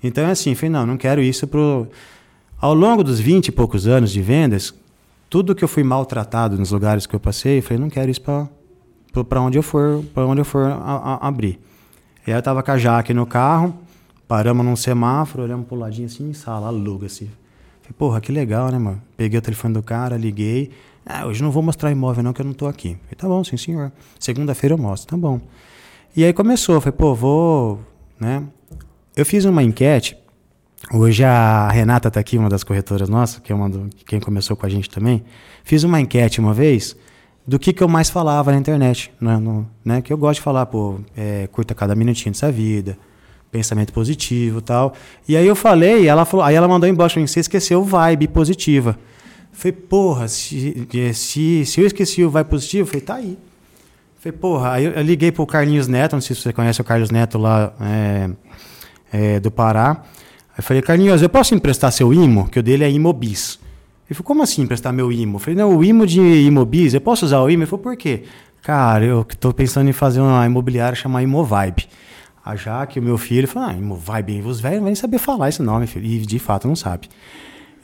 [0.00, 1.88] Então é assim, falei, não, não quero isso pro.
[2.58, 4.74] Ao longo dos 20 e poucos anos de vendas,
[5.28, 8.20] tudo que eu fui maltratado nos lugares que eu passei, eu falei, não quero isso
[8.20, 10.74] para onde eu for, para onde eu for a-
[11.22, 11.58] a- abrir.
[12.26, 13.74] E aí eu tava com a Jaque no carro,
[14.26, 17.26] paramos num semáforo, olhamos pro ladinho assim, sala, aluga assim.
[17.82, 19.02] Falei, porra, que legal, né, mano?
[19.16, 20.70] Peguei o telefone do cara, liguei.
[21.04, 22.96] Ah, hoje não vou mostrar imóvel não, que eu não tô aqui.
[23.04, 23.92] Falei, tá bom, sim, senhor.
[24.18, 25.40] Segunda-feira eu mostro, tá bom.
[26.16, 27.80] E aí começou, falei, pô, vou,
[28.18, 28.42] né?
[29.14, 30.16] Eu fiz uma enquete,
[30.92, 34.56] Hoje a Renata tá aqui, uma das corretoras nossas, que é uma do, quem começou
[34.56, 35.24] com a gente também.
[35.64, 36.94] Fiz uma enquete uma vez
[37.46, 39.36] do que, que eu mais falava na internet, né?
[39.38, 40.00] No- né?
[40.02, 42.96] Que eu gosto de falar, pô, é, curta cada minutinho dessa vida,
[43.50, 44.92] pensamento positivo tal.
[45.26, 48.28] E aí eu falei, ela falou, aí ela mandou embaixo pra mim, você esqueceu vibe
[48.28, 48.96] positiva.
[49.52, 53.38] Falei, porra, se, se, se eu esqueci o vibe positivo, eu falei, tá aí.
[54.20, 56.84] Falei, porra, aí eu, eu liguei pro Carlinhos Neto, não sei se você conhece o
[56.84, 58.30] Carlos Neto lá é,
[59.10, 60.02] é, do Pará.
[60.56, 62.48] Aí falei, Carlinhos, eu posso emprestar seu IMO?
[62.48, 63.58] Que o dele é Imobis.
[64.08, 65.36] Ele falou, como assim emprestar meu IMO?
[65.36, 67.62] Eu falei, não, o IMO de Imobis, eu posso usar o IMO?
[67.62, 68.22] Ele falou, por quê?
[68.62, 71.88] Cara, eu tô pensando em fazer uma imobiliária chamar Imovibe.
[72.44, 75.62] A Jaque, o meu filho, falou, ah, Imovibe, os velhos não vão saber falar esse
[75.62, 76.06] nome, filho.
[76.06, 77.08] E de fato não sabe.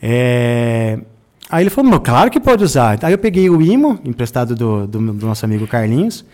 [0.01, 0.99] É...
[1.51, 2.99] Aí ele falou, "Meu, claro que pode usar.
[3.03, 6.25] Aí eu peguei o IMO, emprestado do, do, do nosso amigo Carlinhos,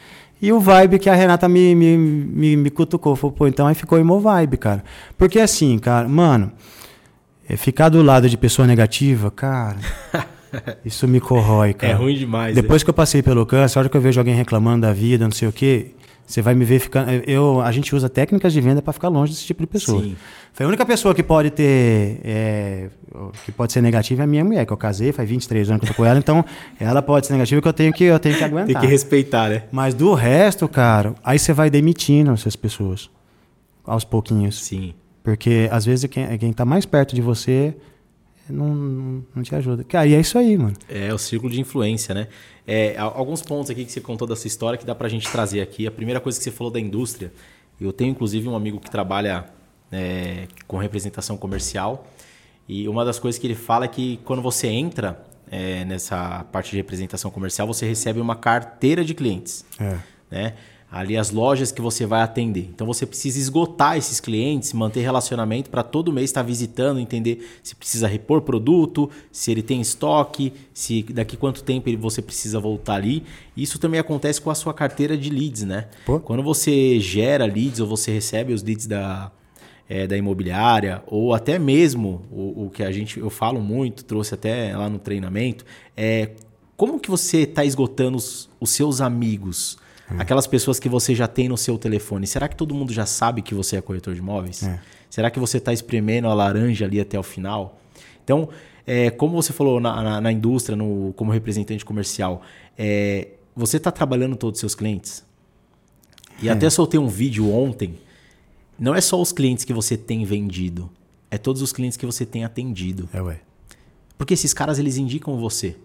[0.40, 3.16] e o Vibe que a Renata me, me, me, me cutucou.
[3.16, 4.85] Falou, pô, então aí ficou Imo Vibe, cara.
[5.16, 6.53] Porque assim, cara, mano,
[7.48, 9.77] é, ficar do lado de pessoa negativa, cara,
[10.85, 11.92] isso me corrói, cara.
[11.92, 12.55] É ruim demais.
[12.55, 15.24] Depois que eu passei pelo câncer, a hora que eu vejo alguém reclamando da vida,
[15.24, 15.92] não sei o quê,
[16.29, 17.11] você vai me ver ficando.
[17.27, 20.03] Eu, a gente usa técnicas de venda para ficar longe desse tipo de pessoa.
[20.03, 20.14] Sim.
[20.53, 22.21] Foi a única pessoa que pode ter.
[22.23, 22.91] é,
[23.47, 25.87] que pode ser negativa é a minha mulher, que eu casei, faz 23 anos que
[25.87, 26.45] eu tô com ela, então
[26.79, 28.83] ela pode ser negativa que eu tenho que, eu tenho que Tem aguentar.
[28.83, 29.62] que respeitar, né?
[29.73, 33.09] Mas do resto, cara, aí você vai demitindo essas pessoas.
[33.87, 34.62] Aos pouquinhos.
[34.62, 34.93] Sim.
[35.23, 37.75] Porque às vezes quem, quem tá mais perto de você
[38.52, 39.84] não, não, não te ajuda.
[39.84, 40.76] Cara, e é isso aí, mano.
[40.88, 42.28] É o círculo de influência, né?
[42.66, 45.87] É, alguns pontos aqui que você contou dessa história que dá pra gente trazer aqui.
[45.87, 47.32] A primeira coisa que você falou da indústria.
[47.80, 49.46] Eu tenho, inclusive, um amigo que trabalha
[49.90, 52.06] é, com representação comercial.
[52.68, 56.70] E uma das coisas que ele fala é que quando você entra é, nessa parte
[56.70, 59.64] de representação comercial, você recebe uma carteira de clientes.
[59.80, 59.98] É.
[60.30, 60.54] né?
[60.90, 62.70] Ali as lojas que você vai atender.
[62.74, 67.74] Então você precisa esgotar esses clientes, manter relacionamento para todo mês estar visitando, entender se
[67.74, 73.22] precisa repor produto, se ele tem estoque, se daqui quanto tempo você precisa voltar ali.
[73.55, 75.88] Isso também acontece com a sua carteira de leads, né?
[76.07, 76.20] Pô.
[76.20, 79.31] Quando você gera leads ou você recebe os leads da,
[79.88, 84.33] é, da imobiliária, ou até mesmo o, o que a gente eu falo muito, trouxe
[84.33, 86.31] até lá no treinamento, é
[86.79, 89.77] como que você está esgotando os, os seus amigos?
[90.16, 92.27] Aquelas pessoas que você já tem no seu telefone.
[92.27, 94.62] Será que todo mundo já sabe que você é corretor de imóveis?
[94.62, 94.81] É.
[95.11, 97.79] Será que você está espremendo a laranja ali até o final?
[98.25, 98.49] Então,
[98.87, 102.42] é, como você falou na, na, na indústria, no, como representante comercial,
[102.79, 105.25] é, você está trabalhando todos os seus clientes?
[106.40, 106.53] E É.
[106.53, 107.94] até soltei um vídeo ontem.
[108.79, 110.88] Não é só os clientes que você tem vendido,
[111.31, 113.09] é todos os clientes que você tem atendido.
[113.12, 113.40] É, ué.
[114.16, 115.77] Porque esses caras eles indicam você.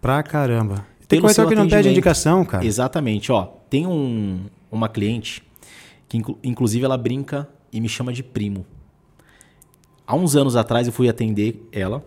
[0.00, 0.86] Pra caramba.
[1.14, 2.64] Tem Pelo corretor que não pede indicação, cara.
[2.64, 3.44] Exatamente, ó.
[3.70, 5.42] Tem um, uma cliente
[6.08, 8.64] que inclu- inclusive ela brinca e me chama de primo.
[10.06, 12.04] Há uns anos atrás eu fui atender ela.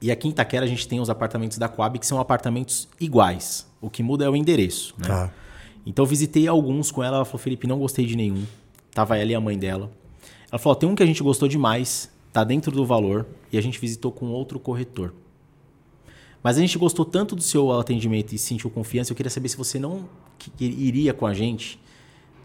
[0.00, 3.66] E aqui em Itaquera a gente tem os apartamentos da Coab que são apartamentos iguais.
[3.80, 5.06] O que muda é o endereço, né?
[5.06, 5.32] Tá.
[5.86, 8.44] Então eu visitei alguns com ela, ela falou: "Felipe, não gostei de nenhum".
[8.92, 9.90] Tava ela e a mãe dela.
[10.50, 13.60] Ela falou: "Tem um que a gente gostou demais, tá dentro do valor e a
[13.62, 15.14] gente visitou com outro corretor".
[16.42, 19.56] Mas a gente gostou tanto do seu atendimento e sentiu confiança, eu queria saber se
[19.56, 20.08] você não
[20.60, 21.80] iria com a gente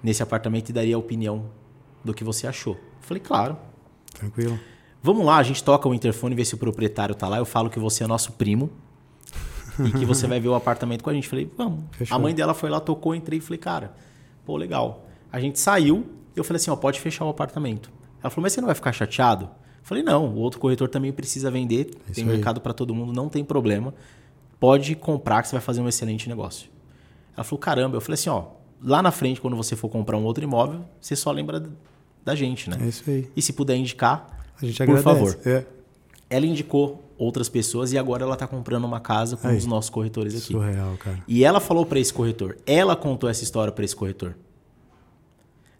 [0.01, 1.45] nesse apartamento e daria a opinião
[2.03, 2.73] do que você achou.
[2.73, 3.57] Eu falei, claro.
[4.13, 4.59] Tranquilo.
[5.03, 7.37] Vamos lá, a gente toca o interfone, vê se o proprietário tá lá.
[7.37, 8.69] Eu falo que você é nosso primo
[9.79, 11.27] e que você vai ver o apartamento com a gente.
[11.27, 11.83] Falei, vamos.
[11.91, 12.15] Fechou.
[12.15, 13.93] A mãe dela foi lá, tocou, entrei e falei, cara,
[14.45, 15.07] pô, legal.
[15.31, 17.91] A gente saiu, eu falei assim, ó, pode fechar o apartamento.
[18.21, 19.49] Ela falou, mas você não vai ficar chateado?
[19.83, 22.29] Falei, não, o outro corretor também precisa vender, Isso tem aí.
[22.29, 23.93] mercado para todo mundo, não tem problema.
[24.59, 26.69] Pode comprar que você vai fazer um excelente negócio.
[27.35, 27.97] Ela falou, caramba.
[27.97, 28.45] Eu falei assim, ó,
[28.81, 31.63] lá na frente, quando você for comprar um outro imóvel, você só lembra
[32.23, 32.77] da gente, né?
[32.79, 33.27] É isso aí.
[33.35, 35.03] E se puder indicar, A gente Por agradece.
[35.03, 35.37] favor.
[35.45, 35.65] É.
[36.29, 39.57] ela indicou outras pessoas e agora ela está comprando uma casa com Aí.
[39.57, 40.53] os nossos corretores aqui.
[40.53, 41.23] Surreal, cara.
[41.27, 44.35] E ela falou para esse corretor, ela contou essa história para esse corretor.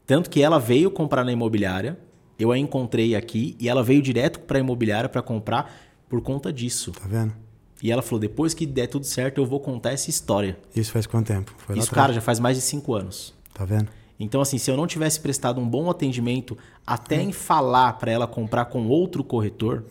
[0.05, 1.97] Tanto que ela veio comprar na imobiliária,
[2.41, 5.73] eu a encontrei aqui e ela veio direto para a imobiliária para comprar
[6.09, 6.91] por conta disso.
[6.91, 7.33] Tá vendo?
[7.81, 10.57] E ela falou: depois que der tudo certo, eu vou contar essa história.
[10.75, 11.53] Isso faz quanto tempo?
[11.57, 13.33] Foi Isso, cara, já faz mais de cinco anos.
[13.53, 13.87] Tá vendo?
[14.19, 18.27] Então, assim, se eu não tivesse prestado um bom atendimento, até em falar para ela
[18.27, 19.83] comprar com outro corretor,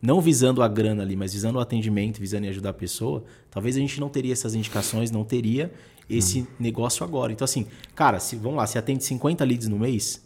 [0.00, 3.76] não visando a grana ali, mas visando o atendimento, visando em ajudar a pessoa, talvez
[3.76, 5.70] a gente não teria essas indicações, não teria
[6.08, 7.32] esse negócio agora.
[7.32, 10.22] Então, assim, cara, se, vamos lá, se atende 50 leads no mês,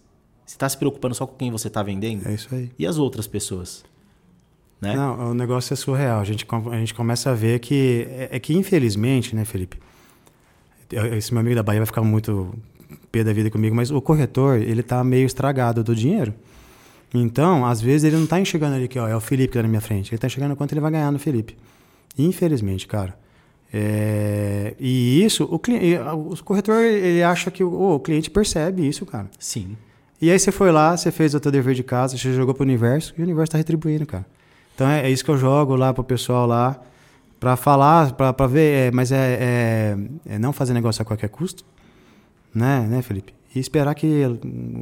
[0.51, 2.27] você está se preocupando só com quem você está vendendo?
[2.29, 2.73] É isso aí.
[2.77, 3.85] E as outras pessoas?
[4.81, 4.97] Né?
[4.97, 6.19] Não, o negócio é surreal.
[6.21, 8.09] A gente, a gente começa a ver que.
[8.11, 9.79] É, é que, infelizmente, né, Felipe?
[11.17, 12.53] Esse meu amigo da Bahia vai ficar muito
[13.13, 16.35] pé da vida comigo, mas o corretor, ele tá meio estragado do dinheiro.
[17.15, 19.63] Então, às vezes, ele não tá enxergando ali que ó, é o Felipe que tá
[19.63, 20.11] na minha frente.
[20.13, 21.57] Ele tá enxergando quanto ele vai ganhar no Felipe.
[22.19, 23.17] Infelizmente, cara.
[23.73, 29.07] É, e isso, o, cli- o corretor, ele acha que o, o cliente percebe isso,
[29.07, 29.31] cara.
[29.39, 29.77] Sim.
[30.21, 32.63] E aí você foi lá, você fez o teu dever de casa, você jogou pro
[32.63, 34.27] universo e o universo tá retribuindo, cara.
[34.75, 36.79] Então é, é isso que eu jogo lá pro pessoal lá,
[37.39, 39.97] pra falar, pra, pra ver, é, mas é, é,
[40.35, 41.65] é não fazer negócio a qualquer custo,
[42.55, 43.35] né, né, Felipe?
[43.55, 44.25] E esperar que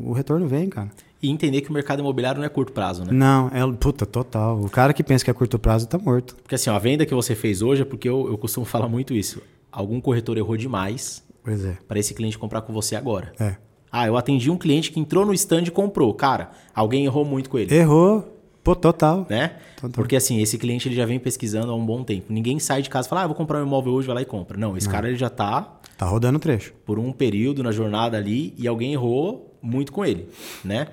[0.05, 0.91] o retorno venha, cara.
[1.23, 3.13] E entender que o mercado imobiliário não é curto prazo, né?
[3.13, 4.61] Não, é, puta, total.
[4.61, 6.37] O cara que pensa que é curto prazo tá morto.
[6.37, 8.89] Porque assim, ó, a venda que você fez hoje é porque eu, eu costumo falar
[8.89, 9.43] muito isso.
[9.73, 11.77] Algum corretor errou demais Pois é.
[11.89, 13.33] para esse cliente comprar com você agora.
[13.41, 13.57] É.
[13.91, 16.13] Ah, eu atendi um cliente que entrou no stand e comprou.
[16.15, 18.23] Cara, alguém errou muito com ele, Errou,
[18.63, 19.27] pô, total.
[19.31, 19.57] né?
[19.77, 19.91] Total.
[19.93, 22.33] Porque assim, esse cliente ele já vem pesquisando há um bom tempo.
[22.33, 24.27] Ninguém sai de casa e fala, ah, vou comprar um imóvel hoje, vai lá e
[24.27, 24.59] compra.
[24.59, 26.73] Não, esse cara ele já tá Tá rodando o trecho.
[26.87, 30.29] por um período na jornada ali e alguém errou muito com ele,
[30.65, 30.87] né?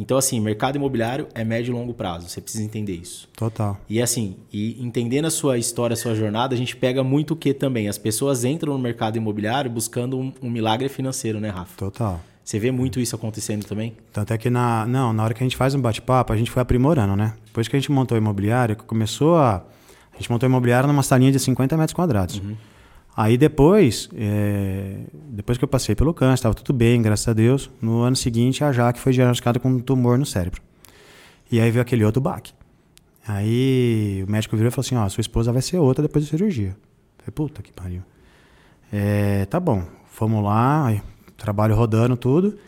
[0.00, 2.28] Então assim, mercado imobiliário é médio e longo prazo.
[2.28, 3.28] Você precisa entender isso.
[3.36, 3.76] Total.
[3.88, 7.36] E assim, e entendendo a sua história, a sua jornada, a gente pega muito o
[7.36, 7.88] que também?
[7.88, 11.76] As pessoas entram no mercado imobiliário buscando um, um milagre financeiro, né, Rafa?
[11.76, 12.20] Total.
[12.48, 13.94] Você vê muito isso acontecendo também?
[14.10, 16.50] Tanto é que na, não, na hora que a gente faz um bate-papo, a gente
[16.50, 17.34] foi aprimorando, né?
[17.44, 19.56] Depois que a gente montou a imobiliária, começou a.
[19.56, 22.40] A gente montou a imobiliária numa salinha de 50 metros quadrados.
[23.14, 27.70] Aí depois, é, depois que eu passei pelo câncer, estava tudo bem, graças a Deus.
[27.82, 30.62] No ano seguinte, a Jaque foi diagnosticada com um tumor no cérebro.
[31.52, 32.54] E aí veio aquele outro baque.
[33.26, 36.30] Aí o médico virou e falou assim: Ó, sua esposa vai ser outra depois da
[36.30, 36.68] cirurgia.
[36.70, 38.02] Eu falei, puta que pariu.
[38.90, 41.02] É, tá bom, fomos lá, aí,
[41.38, 42.58] trabalho rodando, tudo.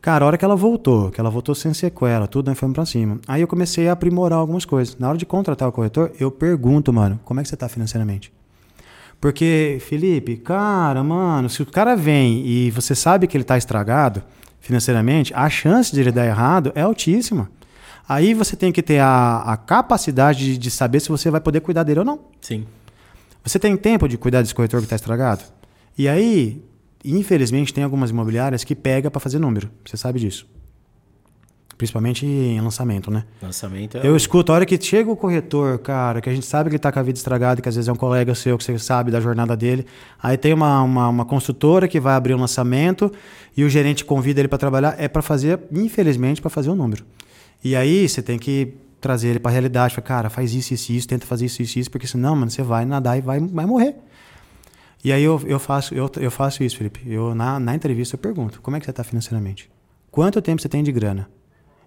[0.00, 2.86] Cara, a hora que ela voltou, que ela voltou sem sequela, tudo, nós fomos pra
[2.86, 3.18] cima.
[3.26, 4.96] Aí eu comecei a aprimorar algumas coisas.
[4.96, 8.32] Na hora de contratar o corretor, eu pergunto, mano, como é que você tá financeiramente?
[9.20, 14.22] Porque, Felipe, cara, mano, se o cara vem e você sabe que ele tá estragado
[14.60, 17.50] financeiramente, a chance de ele dar errado é altíssima.
[18.08, 21.60] Aí você tem que ter a, a capacidade de, de saber se você vai poder
[21.60, 22.20] cuidar dele ou não.
[22.40, 22.66] Sim.
[23.44, 25.44] Você tem tempo de cuidar desse corretor que está estragado?
[25.96, 26.64] E aí,
[27.04, 29.70] infelizmente, tem algumas imobiliárias que pega para fazer número.
[29.84, 30.46] Você sabe disso.
[31.78, 33.24] principalmente em lançamento, né?
[33.42, 36.68] Lançamento é Eu escuto, a hora que chega o corretor, cara, que a gente sabe
[36.68, 38.64] que ele tá com a vida estragada, que às vezes é um colega seu, que
[38.64, 39.86] você sabe da jornada dele.
[40.22, 43.10] Aí tem uma, uma, uma construtora que vai abrir um lançamento
[43.56, 47.02] e o gerente convida ele para trabalhar, é para fazer, infelizmente, para fazer o número.
[47.64, 50.92] E aí você tem que trazer ele para a realidade, fala, cara, faz isso, isso,
[50.92, 53.64] isso, tenta fazer isso, isso, isso, porque senão, mano, você vai nadar e vai, vai
[53.64, 53.96] morrer.
[55.02, 57.00] E aí eu, eu, faço, eu, eu faço isso, Felipe.
[57.10, 59.70] Eu, na, na entrevista eu pergunto, como é que você está financeiramente?
[60.10, 61.28] Quanto tempo você tem de grana?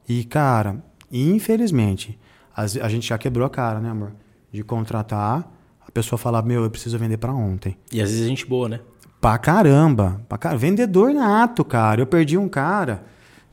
[0.09, 2.17] E, cara, infelizmente,
[2.55, 4.13] as- a gente já quebrou a cara, né, amor?
[4.51, 5.51] De contratar,
[5.85, 7.77] a pessoa falar, meu, eu preciso vender para ontem.
[7.91, 8.79] E às vezes é gente boa, né?
[9.21, 10.21] Pra caramba.
[10.27, 10.57] Pra car...
[10.57, 12.01] Vendedor nato, cara.
[12.01, 13.03] Eu perdi um cara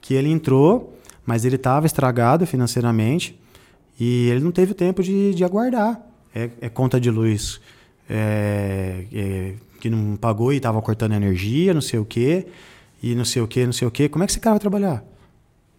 [0.01, 3.39] que ele entrou, mas ele tava estragado financeiramente
[3.99, 6.01] e ele não teve tempo de, de aguardar.
[6.35, 7.61] É, é conta de luz
[8.11, 12.47] é, é, que não pagou e tava cortando energia, não sei o quê,
[13.03, 14.09] e não sei o quê, não sei o quê.
[14.09, 15.05] Como é que esse cara vai trabalhar?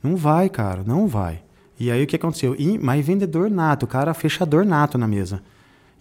[0.01, 1.41] Não vai, cara, não vai.
[1.79, 2.55] E aí o que aconteceu?
[2.57, 5.41] E- Mas vendedor nato, o cara fechador nato na mesa.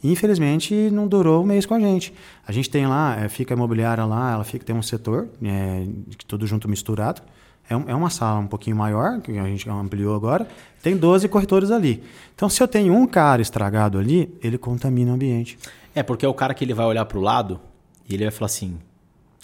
[0.03, 2.15] Infelizmente não durou um mês com a gente.
[2.47, 5.85] A gente tem lá, é, fica a imobiliária lá, ela fica, tem um setor, é,
[6.27, 7.21] tudo junto misturado.
[7.71, 10.47] É, um- é uma sala um pouquinho maior, que a gente ampliou agora.
[10.83, 12.03] Tem 12 corretores ali.
[12.35, 15.57] Então, se eu tenho um cara estragado ali, ele contamina o ambiente.
[15.95, 17.61] É, porque é o cara que ele vai olhar pro lado
[18.09, 18.77] e ele vai falar assim: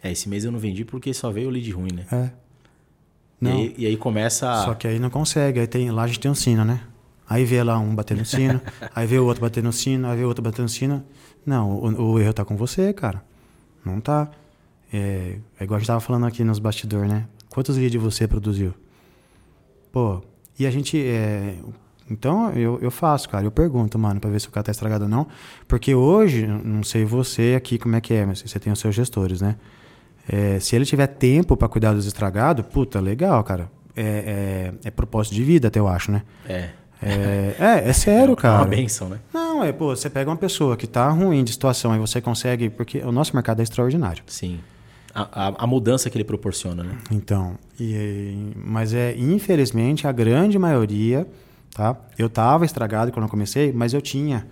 [0.02, 2.04] É, esse mês eu não vendi porque só veio o lead ruim, né?
[2.10, 2.30] É.
[3.40, 3.52] E Não.
[3.52, 4.64] aí, e aí começa.
[4.64, 5.60] Só que aí não consegue.
[5.60, 6.80] Aí tem, lá a gente tem um sino, né?
[7.28, 8.60] Aí vê lá um batendo no sino,
[8.94, 11.04] aí vê o outro batendo no sino, aí vê o outro batendo no sino.
[11.44, 13.22] Não, o, o erro tá com você, cara.
[13.84, 14.28] Não tá.
[14.92, 17.26] É, é igual a gente tava falando aqui nos bastidores, né?
[17.50, 18.74] Quantos leads você produziu?
[19.92, 20.22] Pô,
[20.58, 20.98] e a gente.
[21.00, 21.56] é,
[22.10, 23.44] então eu, eu faço, cara.
[23.44, 25.26] Eu pergunto, mano, pra ver se o cara tá estragado ou não.
[25.66, 28.94] Porque hoje, não sei você aqui como é que é, mas você tem os seus
[28.94, 29.56] gestores, né?
[30.28, 33.70] É, se ele tiver tempo pra cuidar dos estragados, puta, legal, cara.
[33.94, 36.22] É, é, é propósito de vida, até eu acho, né?
[36.48, 36.70] É.
[37.02, 38.58] É, é, é sério, É cara.
[38.62, 39.18] uma benção, né?
[39.32, 42.70] Não, é, pô, você pega uma pessoa que tá ruim de situação e você consegue.
[42.70, 44.22] Porque o nosso mercado é extraordinário.
[44.26, 44.60] Sim.
[45.18, 46.98] A, a, mudança que ele proporciona, né?
[47.10, 51.26] Então, e, mas é, infelizmente, a grande maioria,
[51.74, 51.96] tá?
[52.18, 54.46] Eu tava estragado quando eu comecei, mas eu tinha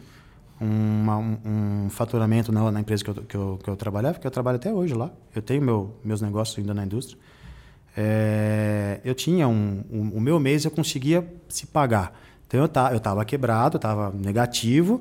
[0.59, 1.37] uma- um,
[1.87, 4.57] um faturamento na, na empresa que eu, que, eu, que eu trabalhava, que eu trabalho
[4.57, 5.11] até hoje lá.
[5.35, 7.19] Eu tenho meu, meus negócios ainda na indústria.
[7.97, 12.19] É, eu tinha um, um- O meu mês eu conseguia se pagar.
[12.47, 15.01] Então eu, ta, eu tava quebrado, eu tava negativo,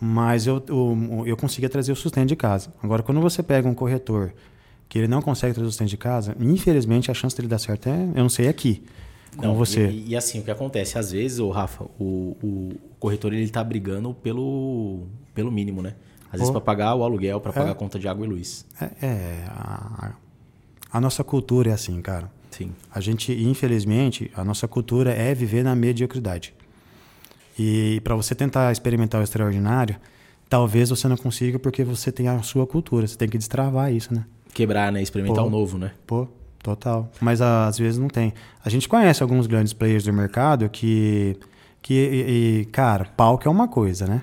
[0.00, 2.72] mas eu, eu, eu conseguia trazer o sustento de casa.
[2.82, 4.32] Agora, quando você pega um corretor
[4.88, 7.88] que ele não consegue trazer o sustento de casa, infelizmente a chance dele dar certo
[7.88, 8.82] é, eu não sei, aqui.
[9.36, 9.88] Com Não, você.
[9.88, 10.98] E, e assim, o que acontece?
[10.98, 15.02] Às vezes, o Rafa, o, o corretor ele tá brigando pelo,
[15.34, 15.94] pelo mínimo, né?
[16.32, 17.72] Às vezes para pagar o aluguel, para pagar É.
[17.72, 18.66] a conta de água e luz.
[18.80, 20.12] É, é, a,
[20.92, 22.30] a nossa cultura é assim, cara.
[22.50, 22.72] Sim.
[22.92, 26.54] A gente, infelizmente, a nossa cultura é viver na mediocridade.
[27.58, 29.96] E para você tentar experimentar o extraordinário,
[30.48, 33.06] talvez você não consiga porque você tem a sua cultura.
[33.06, 34.24] Você tem que destravar isso, né?
[34.52, 35.02] Quebrar, né?
[35.02, 35.92] Experimentar o novo, né?
[36.06, 36.26] Pô,
[36.62, 37.10] total.
[37.20, 38.32] Mas ah, às vezes não tem.
[38.64, 41.36] A gente conhece alguns grandes players do mercado que,
[41.82, 44.22] que e, e, cara, palco é uma coisa, né?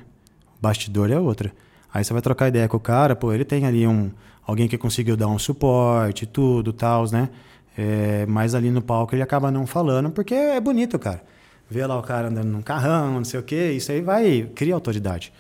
[0.62, 1.52] Bastidor é outra.
[1.94, 4.12] Aí você vai trocar ideia com o cara, pô, ele tem ali um
[4.46, 7.30] alguém que conseguiu dar um suporte, tudo, tal, né?
[7.78, 11.22] É, mas ali no palco ele acaba não falando porque é bonito, cara.
[11.70, 14.74] Vê lá o cara andando num carrão, não sei o quê, isso aí vai cria
[14.74, 15.34] autoridade.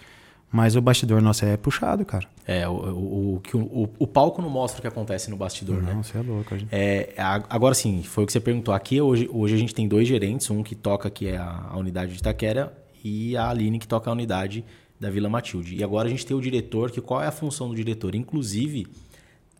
[0.51, 2.27] Mas o bastidor nosso é puxado, cara.
[2.47, 5.93] É, o, o, o, o, o, palco não mostra o que acontece no bastidor, né?
[5.93, 6.69] Não, você é louco, a gente.
[6.71, 8.73] É, agora sim, foi o que você perguntou.
[8.73, 11.77] Aqui hoje, hoje a gente tem dois gerentes, um que toca que é a, a
[11.77, 14.63] unidade de Itaquera e a Aline que toca a unidade
[14.99, 15.75] da Vila Matilde.
[15.75, 18.15] E agora a gente tem o diretor, que qual é a função do diretor?
[18.15, 18.87] Inclusive,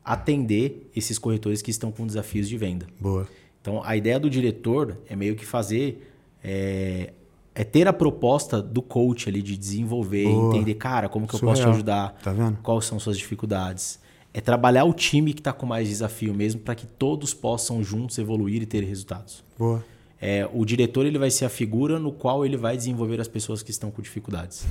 [0.04, 2.88] atender esses corretores que estão com desafios de venda.
[3.00, 3.28] Boa.
[3.62, 6.12] Então, a ideia do diretor é meio que fazer.
[6.44, 7.12] É,
[7.56, 10.54] é ter a proposta do coach ali de desenvolver, Boa.
[10.56, 11.74] entender, cara, como que eu posso te Surreal.
[11.76, 12.58] ajudar, Tá vendo?
[12.62, 13.98] quais são suas dificuldades.
[14.34, 18.18] É trabalhar o time que está com mais desafio mesmo para que todos possam juntos
[18.18, 19.42] evoluir e ter resultados.
[19.58, 19.82] Boa.
[20.22, 23.64] É, o diretor ele vai ser a figura no qual ele vai desenvolver as pessoas
[23.64, 24.66] que estão com dificuldades.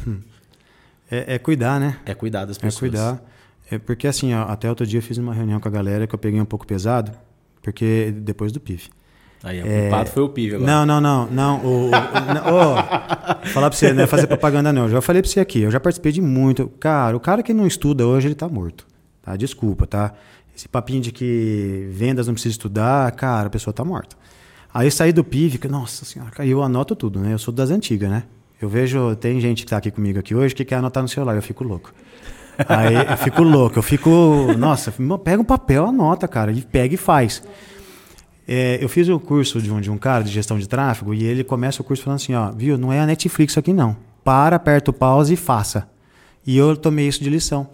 [1.10, 1.98] É, é cuidar, né?
[2.04, 2.78] É cuidar das É pessoas.
[2.80, 3.22] cuidar.
[3.70, 6.18] É porque assim, até outro dia eu fiz uma reunião com a galera que eu
[6.18, 7.12] peguei um pouco pesado,
[7.62, 8.90] porque depois do PIF.
[9.44, 10.72] Aí, o culpado foi o PIV agora.
[10.72, 11.60] Não, não, não, não.
[11.64, 14.84] O, o, o- ô, falar pra você, não é fazer propaganda não.
[14.84, 16.66] Eu já falei pra você aqui, eu já participei de muito.
[16.80, 18.86] Cara, o cara que não estuda hoje, ele tá morto.
[19.22, 19.36] Tá?
[19.36, 20.12] Desculpa, tá?
[20.56, 24.16] Esse papinho de que vendas não precisa estudar, cara, a pessoa tá morta.
[24.72, 27.32] Aí saí do PIV, que, nossa senhora, eu anoto tudo, né?
[27.34, 28.22] Eu sou das antigas, né?
[28.62, 31.34] Eu vejo, tem gente que tá aqui comigo aqui hoje que quer anotar no celular,
[31.36, 31.92] eu fico louco.
[32.68, 34.10] Aí eu fico louco, eu fico.
[34.56, 37.42] Nossa, pega um papel, anota, cara, e pega e faz.
[38.46, 41.24] É, eu fiz o curso de um, de um cara de gestão de tráfego e
[41.24, 43.96] ele começa o curso falando assim, ó, viu, não é a Netflix aqui não.
[44.22, 45.88] Para, aperta o pause e faça.
[46.46, 47.68] E eu tomei isso de lição.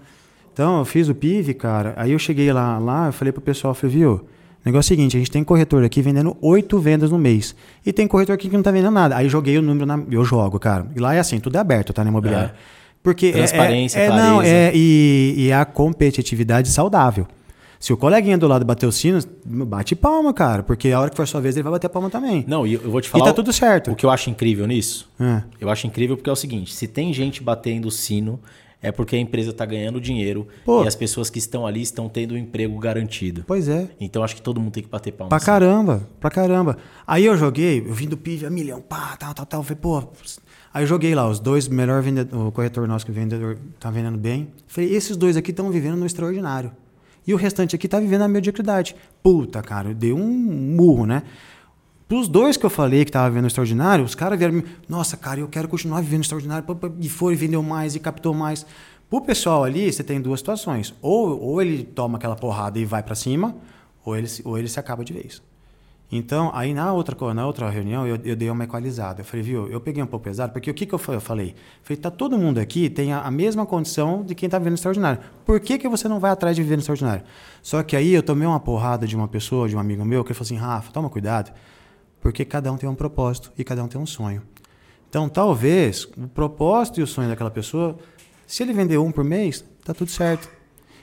[0.52, 3.72] Então, eu fiz o PIV, cara, aí eu cheguei lá, lá eu falei pro pessoal,
[3.74, 4.22] falei, viu, o
[4.64, 7.54] negócio é o seguinte, a gente tem corretor aqui vendendo oito vendas no mês.
[7.85, 9.16] E tem corretor aqui que não tá vendendo nada.
[9.16, 10.00] Aí joguei o número na...
[10.11, 10.87] Eu jogo, cara.
[10.94, 12.54] E lá é assim, tudo é aberto, tá, na imobiliária.
[12.54, 12.80] É.
[13.02, 14.28] Porque é- Transparência, é, é, clareza.
[14.28, 17.26] não, é, e, e a competitividade saudável.
[17.81, 20.62] Se o coleguinha do lado bater o sino, bate palma, cara.
[20.62, 22.45] Porque a hora que for a sua vez, ele vai bater palma também.
[22.47, 23.25] Não, e eu vou te e falar.
[23.25, 23.90] tá o- tudo certo.
[23.90, 25.09] O que eu acho incrível nisso?
[25.19, 25.43] É.
[25.59, 28.38] Eu acho incrível porque é o seguinte: se tem gente batendo o sino,
[28.83, 30.85] é porque a empresa tá ganhando dinheiro Pô.
[30.85, 33.45] e as pessoas que estão ali estão tendo um emprego garantido.
[33.47, 33.88] Pois é.
[33.99, 35.31] Então acho que todo mundo tem que bater palma.
[35.31, 35.47] Pra assim.
[35.47, 36.77] caramba, pra caramba.
[37.07, 39.62] Aí eu joguei, eu vim do PIV a milhão, pá, tal, tal, tal.
[39.62, 40.03] Falei, pô.
[40.73, 44.19] Aí eu joguei lá, os dois melhor vendedor, o corretor nosso que vendedor tá vendendo
[44.19, 44.49] bem.
[44.66, 46.71] Falei, esses dois aqui estão vivendo no extraordinário.
[47.26, 48.96] E o restante aqui tá vivendo na mediocridade.
[49.22, 51.22] Puta, cara, eu dei um murro, né?
[52.09, 54.62] Pros dois que eu falei que tava vivendo extraordinário, os caras vieram.
[54.88, 56.64] Nossa, cara, eu quero continuar vivendo extraordinário.
[57.00, 58.66] E foi, vendeu mais e captou mais.
[59.09, 60.94] Pro pessoal ali, você tem duas situações.
[61.00, 63.54] Ou, ou ele toma aquela porrada e vai pra cima,
[64.04, 65.42] ou ele, ou ele se acaba de vez.
[66.12, 69.20] Então, aí na outra, na outra reunião, eu, eu dei uma equalizada.
[69.20, 71.20] Eu falei, viu, eu peguei um pouco pesado, porque o que, que eu fa- eu
[71.20, 71.55] falei?
[71.85, 75.20] Falei, tá todo mundo aqui tem a, a mesma condição de quem está vivendo extraordinário.
[75.46, 77.23] Por que, que você não vai atrás de viver extraordinário?
[77.62, 80.35] Só que aí eu tomei uma porrada de uma pessoa, de um amigo meu, que
[80.35, 81.53] falou assim, Rafa, toma cuidado,
[82.20, 84.42] porque cada um tem um propósito e cada um tem um sonho.
[85.09, 87.96] Então, talvez o propósito e o sonho daquela pessoa,
[88.46, 90.49] se ele vender um por mês, tá tudo certo.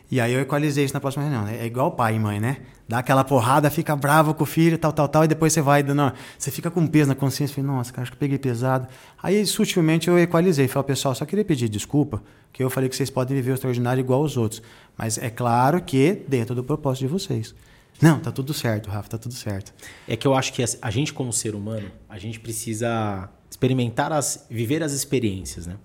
[0.10, 1.48] E aí eu equalizei isso na próxima reunião.
[1.48, 2.58] É igual pai e mãe, né?
[2.88, 5.84] Dá aquela porrada, fica bravo com o filho, tal, tal, tal, e depois você vai
[5.84, 6.14] dando.
[6.38, 8.88] Você fica com peso na consciência, fala, nossa, cara, acho que peguei pesado.
[9.22, 10.70] Aí, sutilmente, eu equalizei.
[10.70, 14.00] Falei, pessoal, só queria pedir desculpa, que eu falei que vocês podem viver o extraordinário
[14.00, 14.62] igual os outros.
[14.98, 17.54] Mas é claro que dentro do propósito de vocês.
[18.02, 19.74] Não, tá tudo certo, Rafa, tá tudo certo.
[20.08, 24.46] É que eu acho que a gente, como ser humano, a gente precisa experimentar as.
[24.50, 25.76] viver as experiências, né?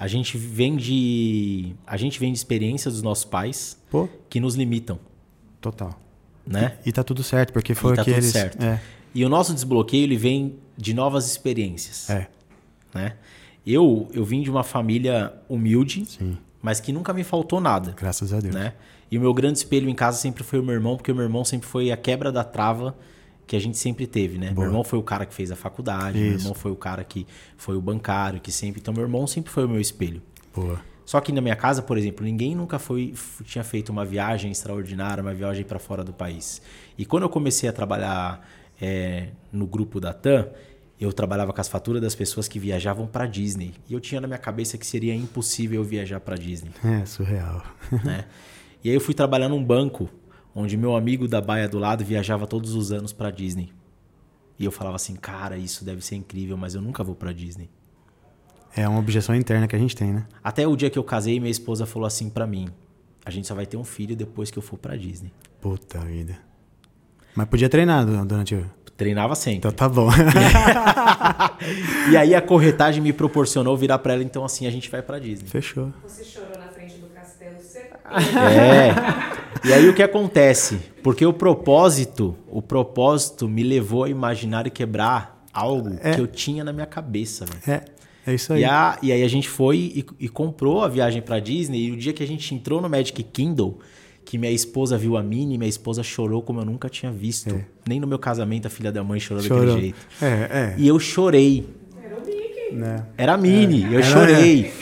[0.00, 1.74] A gente vem de.
[1.86, 4.98] A gente vem de experiências dos nossos pais Pô, que nos limitam,
[5.60, 6.00] total.
[6.46, 6.78] né?
[6.86, 8.32] E tá tudo certo, porque foi e tá que tudo eles.
[8.32, 8.62] certo.
[8.64, 8.80] É,
[9.14, 12.28] E o nosso desbloqueio ele vem de novas experiências, é,
[12.94, 13.16] né?
[13.66, 16.38] Eu eu vim de uma família humilde, sim.
[16.62, 18.54] mas que nunca me faltou nada, Graças a Deus.
[18.54, 18.72] né?
[19.10, 21.24] E o meu grande espelho em casa sempre foi o meu irmão, porque o meu
[21.24, 22.96] irmão sempre foi a quebra da trava
[23.50, 24.52] que a gente sempre teve, né?
[24.54, 26.38] Meu irmão foi o cara que fez a faculdade, meu Isso.
[26.44, 29.64] irmão foi o cara que foi o bancário, que sempre, então meu irmão sempre foi
[29.64, 30.22] o meu espelho.
[30.54, 30.80] Boa.
[31.04, 35.20] Só que na minha casa, por exemplo, ninguém nunca foi tinha feito uma viagem extraordinária,
[35.20, 36.62] uma viagem para fora do país.
[36.96, 38.48] E quando eu comecei a trabalhar
[38.80, 40.46] é, no grupo da TAM,
[41.00, 43.74] eu trabalhava com as faturas das pessoas que viajavam para Disney.
[43.88, 47.64] E eu tinha na minha cabeça que seria impossível eu viajar para Disney, É, surreal.
[48.04, 48.26] né?
[48.84, 50.08] E aí eu fui trabalhar num banco
[50.54, 53.72] onde meu amigo da baia do lado viajava todos os anos para Disney.
[54.58, 57.70] E eu falava assim, cara, isso deve ser incrível, mas eu nunca vou para Disney.
[58.76, 60.26] É uma objeção interna que a gente tem, né?
[60.44, 62.68] Até o dia que eu casei, minha esposa falou assim pra mim:
[63.24, 65.32] a gente só vai ter um filho depois que eu for pra Disney.
[65.60, 66.38] Puta vida.
[67.34, 68.64] Mas podia treinar du- durante o.
[68.96, 69.58] Treinava sempre.
[69.58, 70.08] Então tá bom.
[72.10, 75.18] E aí a corretagem me proporcionou virar pra ela, então assim, a gente vai pra
[75.18, 75.48] Disney.
[75.48, 75.92] Fechou.
[76.06, 77.98] Você chorou na frente do castelo, certeza.
[78.38, 79.30] É.
[79.64, 80.78] E aí o que acontece?
[81.02, 86.14] Porque o propósito, o propósito me levou a imaginar e quebrar algo É.
[86.14, 87.60] que eu tinha na minha cabeça, velho.
[88.26, 88.60] É, é isso aí.
[88.62, 91.86] E, a- e aí a gente foi e, e comprou a viagem pra Disney.
[91.86, 93.78] E o dia que a gente entrou no Magic Kingdom,
[94.24, 97.54] que minha esposa viu a Minnie, minha esposa chorou como eu nunca tinha visto.
[97.54, 97.64] É.
[97.88, 99.66] Nem no meu casamento a filha da mãe chorou Chorou.
[99.66, 99.98] daquele jeito.
[100.22, 100.74] É, é.
[100.78, 101.66] E eu chorei.
[102.04, 102.74] Era o Mickey.
[102.74, 103.06] Né?
[103.18, 104.72] Era a Minnie, eu Era- chorei.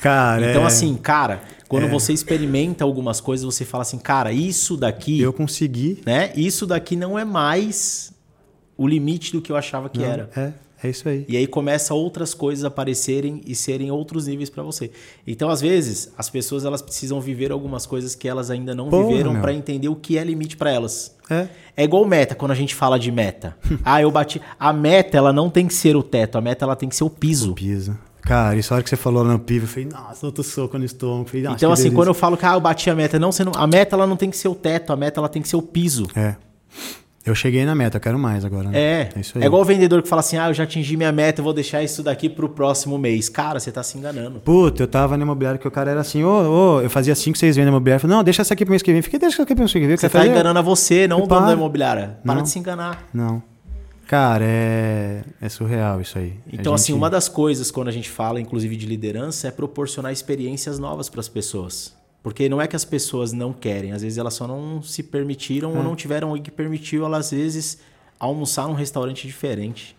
[0.00, 4.76] Cara, Então, é, assim, cara, quando você experimenta algumas coisas, você fala assim, cara, isso
[4.76, 6.00] daqui, eu consegui.
[6.06, 6.32] né?
[6.36, 8.12] Isso daqui não é mais
[8.76, 10.30] o limite do que eu achava que Não, era.
[10.36, 10.52] É,
[10.86, 11.24] é isso aí.
[11.28, 14.90] E aí começa outras coisas a aparecerem e serem outros níveis pra você.
[15.26, 19.08] Então, às vezes, as pessoas elas precisam viver algumas coisas que elas ainda não Porra,
[19.08, 21.16] viveram pra entender o que é limite pra elas.
[21.30, 21.48] É.
[21.76, 23.56] É igual meta, quando a gente fala de meta.
[23.84, 24.40] ah, eu bati.
[24.58, 27.04] A meta, ela não tem que ser o teto, a meta ela tem que ser
[27.04, 27.54] o piso.
[27.54, 27.98] Pisa.
[28.26, 30.84] Cara, isso a hora que você falou no PIB, eu falei, nossa, outro soco no
[30.84, 31.28] estômago.
[31.28, 33.52] Falei, Então, assim, quando eu falo que ah, eu bati a meta, não, você não,
[33.54, 35.54] a meta ela não tem que ser o teto, a meta ela tem que ser
[35.54, 36.08] o piso.
[36.14, 36.34] É.
[37.24, 38.68] Eu cheguei na meta, eu quero mais agora.
[38.68, 38.78] Né?
[38.78, 39.42] É, É isso aí.
[39.42, 41.52] é igual o vendedor que fala assim: ah, eu já atingi minha meta, eu vou
[41.52, 43.28] deixar isso daqui pro próximo mês.
[43.28, 44.38] Cara, você tá se enganando.
[44.40, 46.28] Puta, eu tava no imobiliário que o cara era assim, ô,
[46.76, 47.74] ô, eu fazia 5, 6 vendas.
[47.74, 49.02] Eu falei, não, deixa essa aqui pro mês que vem.
[49.02, 49.96] Fiquei, deixa essa aqui pro mês que vem.
[49.96, 50.30] Você tá fazer?
[50.30, 52.18] enganando a você, não o dono da imobiliária.
[52.24, 52.42] Para Não.
[52.42, 53.08] de se enganar.
[53.12, 53.42] Não.
[54.06, 56.34] Cara, é, é surreal isso aí.
[56.52, 60.12] Então, assim, gente- uma das coisas quando a gente fala, inclusive, de liderança, é proporcionar
[60.12, 61.94] experiências novas para as pessoas.
[62.22, 65.74] Porque não é que as pessoas não querem, às vezes elas só não se permitiram
[65.74, 65.78] É.
[65.78, 67.78] ou não tiveram alguém que permitiu elas, às vezes,
[68.18, 69.96] almoçar num restaurante diferente.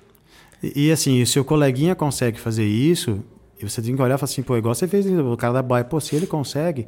[0.63, 3.23] E, e, assim, o coleguinha consegue fazer isso,
[3.61, 5.61] e você tem que olhar e falar assim, pô, igual você fez o cara da
[5.61, 6.87] baia, pô, se ele consegue,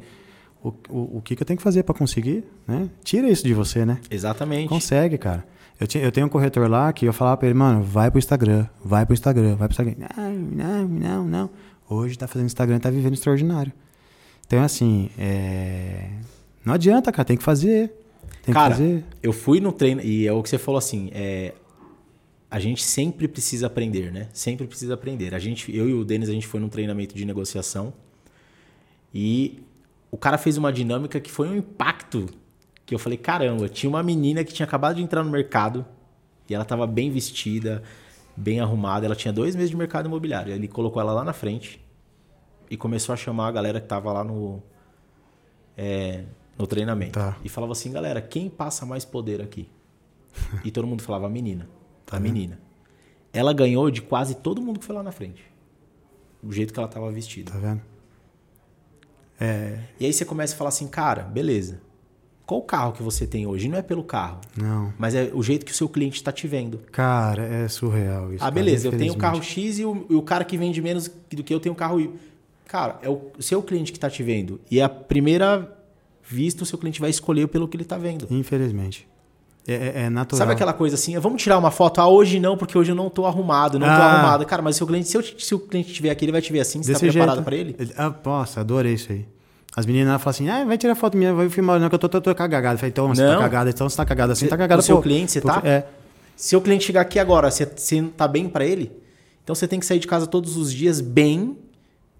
[0.62, 2.88] o, o, o que, que eu tenho que fazer para conseguir, né?
[3.04, 3.98] Tira isso de você, né?
[4.10, 4.68] Exatamente.
[4.68, 5.44] Consegue, cara.
[5.80, 8.18] Eu, tinha, eu tenho um corretor lá que eu falava pra ele, mano, vai pro
[8.18, 9.94] Instagram, vai pro Instagram, vai pro Instagram.
[10.16, 11.50] Não, não, não, não.
[11.88, 13.72] Hoje tá fazendo Instagram, tá vivendo extraordinário.
[14.46, 16.10] Então, assim, é...
[16.64, 17.92] não adianta, cara, tem que fazer.
[18.42, 19.04] Tem Cara, que fazer.
[19.22, 21.54] eu fui no treino, e é o que você falou assim, é,
[22.50, 24.28] a gente sempre precisa aprender, né?
[24.32, 25.34] Sempre precisa aprender.
[25.34, 27.92] A gente, eu e o Denis, a gente foi num treinamento de negociação
[29.14, 29.62] e
[30.10, 32.26] o cara fez uma dinâmica que foi um impacto
[32.90, 35.86] que eu falei, caramba, tinha uma menina que tinha acabado de entrar no mercado
[36.48, 37.84] e ela estava bem vestida,
[38.36, 40.52] bem arrumada, ela tinha dois meses de mercado imobiliário.
[40.52, 41.80] Ele colocou ela lá na frente
[42.68, 44.60] e começou a chamar a galera que tava lá no,
[45.76, 46.24] é,
[46.58, 47.12] no treinamento.
[47.12, 47.36] Tá.
[47.44, 49.68] E falava assim, galera, quem passa mais poder aqui?
[50.64, 51.68] e todo mundo falava, a menina.
[52.04, 52.60] Tá a menina.
[53.32, 55.44] Ela ganhou de quase todo mundo que foi lá na frente.
[56.42, 57.52] O jeito que ela tava vestida.
[57.52, 57.82] Tá vendo?
[59.38, 61.88] É, E aí você começa a falar assim, cara, beleza.
[62.50, 63.68] Qual o carro que você tem hoje?
[63.68, 64.92] Não é pelo carro, não.
[64.98, 66.80] mas é o jeito que o seu cliente está te vendo.
[66.90, 68.38] Cara, é surreal isso.
[68.38, 70.82] Ah, cara, beleza, eu tenho o carro X e o, e o cara que vende
[70.82, 72.10] menos do que eu tem o carro Y.
[72.66, 74.60] Cara, é o seu cliente que está te vendo.
[74.68, 75.76] E a primeira
[76.28, 78.26] vista, o seu cliente vai escolher pelo que ele está vendo.
[78.28, 79.06] Infelizmente.
[79.68, 80.38] É, é- é natural.
[80.38, 82.00] Sabe aquela coisa assim, vamos tirar uma foto?
[82.00, 83.96] Ah, hoje não, porque hoje eu não tô arrumado, não tô Ah.
[84.12, 84.44] arrumado.
[84.44, 86.52] Cara, mas se o cliente, se, eu- se o cliente estiver aqui, ele vai te
[86.52, 87.76] ver assim, você tá Desse preparado para ele?
[87.96, 89.24] Ah, nossa, adorei isso aí.
[89.76, 92.08] As meninas falam assim, ah, vai tirar foto minha, vai filmar, não, que eu tô,
[92.08, 92.74] tô, tô cagada.
[92.74, 93.34] Eu falei, então, você Não.
[93.36, 94.80] tá cagada, então você tá cagada assim, Você- tá cagada.
[94.80, 95.02] o seu pô.
[95.02, 95.62] cliente, você tá?
[95.64, 95.84] É.
[96.36, 98.90] Se o cliente chegar aqui agora, você, você tá bem para ele,
[99.44, 101.56] então você tem que sair de casa todos os dias bem,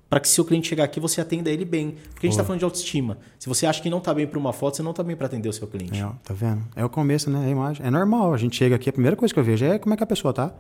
[0.09, 1.95] para que se o cliente chegar aqui, você atenda ele bem.
[2.13, 3.19] Porque a gente tá falando de autoestima.
[3.39, 5.27] Se você acha que não tá bem para uma foto, você não tá bem para
[5.27, 6.01] atender o seu cliente.
[6.01, 6.63] É, tá vendo?
[6.75, 7.45] É o começo, né?
[7.45, 7.87] É a imagem.
[7.87, 8.35] É normal.
[8.35, 10.07] A gente chega aqui, a primeira coisa que eu vejo é como é que a
[10.07, 10.53] pessoa tá.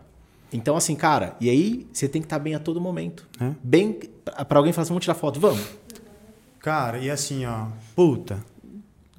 [0.52, 3.26] Então, assim, cara, e aí você tem que estar bem a todo momento.
[3.40, 3.50] É.
[3.62, 3.98] Bem,
[4.48, 5.60] para alguém falar assim, vamos tirar foto, vamos.
[6.60, 8.38] Cara, e assim, ó, puta.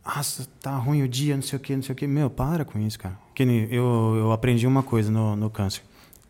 [0.06, 2.08] Nossa, tá ruim o dia, não sei o que, não sei o que.
[2.08, 3.18] Meu, para com isso, cara.
[3.36, 5.82] Que eu, eu aprendi uma coisa no, no câncer.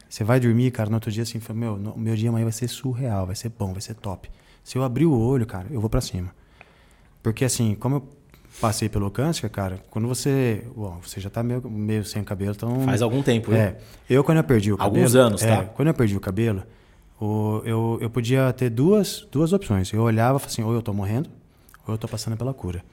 [0.10, 2.52] Você vai dormir, cara, no outro dia assim, fala, meu, no- meu dia amanhã vai
[2.52, 4.30] ser surreal, vai ser bom, vai ser top.
[4.64, 6.34] Se eu abrir o olho, cara, eu vou pra cima.
[7.24, 8.10] Porque assim, como eu
[8.60, 10.66] passei pelo câncer, cara, quando você.
[10.76, 12.82] Bom, você já tá meio, meio sem cabelo, então.
[12.82, 13.60] Faz algum tempo, né?
[13.60, 13.78] É.
[14.10, 14.96] Eu, quando eu perdi o cabelo.
[14.98, 15.64] Alguns anos, é, tá?
[15.66, 16.64] Quando eu perdi o cabelo,
[17.66, 19.92] eu, eu podia ter duas, duas opções.
[19.94, 21.30] Eu olhava e assim: ou eu tô morrendo,
[21.88, 22.84] ou eu tô passando pela cura.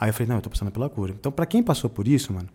[0.00, 1.14] Aí eu falei: não, eu tô passando pela cura.
[1.18, 2.48] Então, pra quem passou por isso, mano,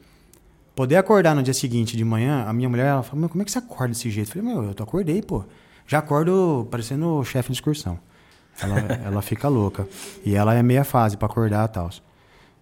[0.76, 3.52] poder acordar no dia seguinte de manhã, a minha mulher, ela fala: como é que
[3.52, 4.30] você acorda desse jeito?
[4.30, 5.46] Eu falei: meu, eu tô acordei, pô.
[5.88, 7.98] Já acordo parecendo o chefe de excursão.
[8.62, 9.88] Ela, ela fica louca.
[10.26, 11.89] E ela é meia fase pra acordar e tal.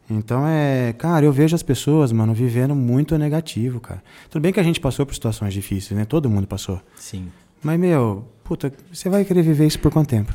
[0.10, 4.04] Então é, cara, eu vejo as pessoas, mano, vivendo muito negativo, cara.
[4.30, 6.06] Tudo bem que a gente passou por situações difíceis, né?
[6.06, 6.82] Todo mundo passou.
[6.96, 7.32] Sim.
[7.62, 10.34] Mas, meu, puta, você vai querer viver isso por quanto tempo?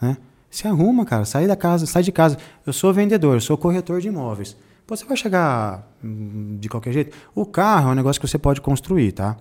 [0.00, 0.16] Né?
[0.50, 2.36] Se arruma, cara, sai da casa, sai de casa.
[2.66, 4.56] Eu sou vendedor, eu sou corretor de imóveis.
[4.86, 7.16] Pô, você vai chegar hum, de qualquer jeito?
[7.34, 9.36] O carro é um negócio que você pode construir, tá?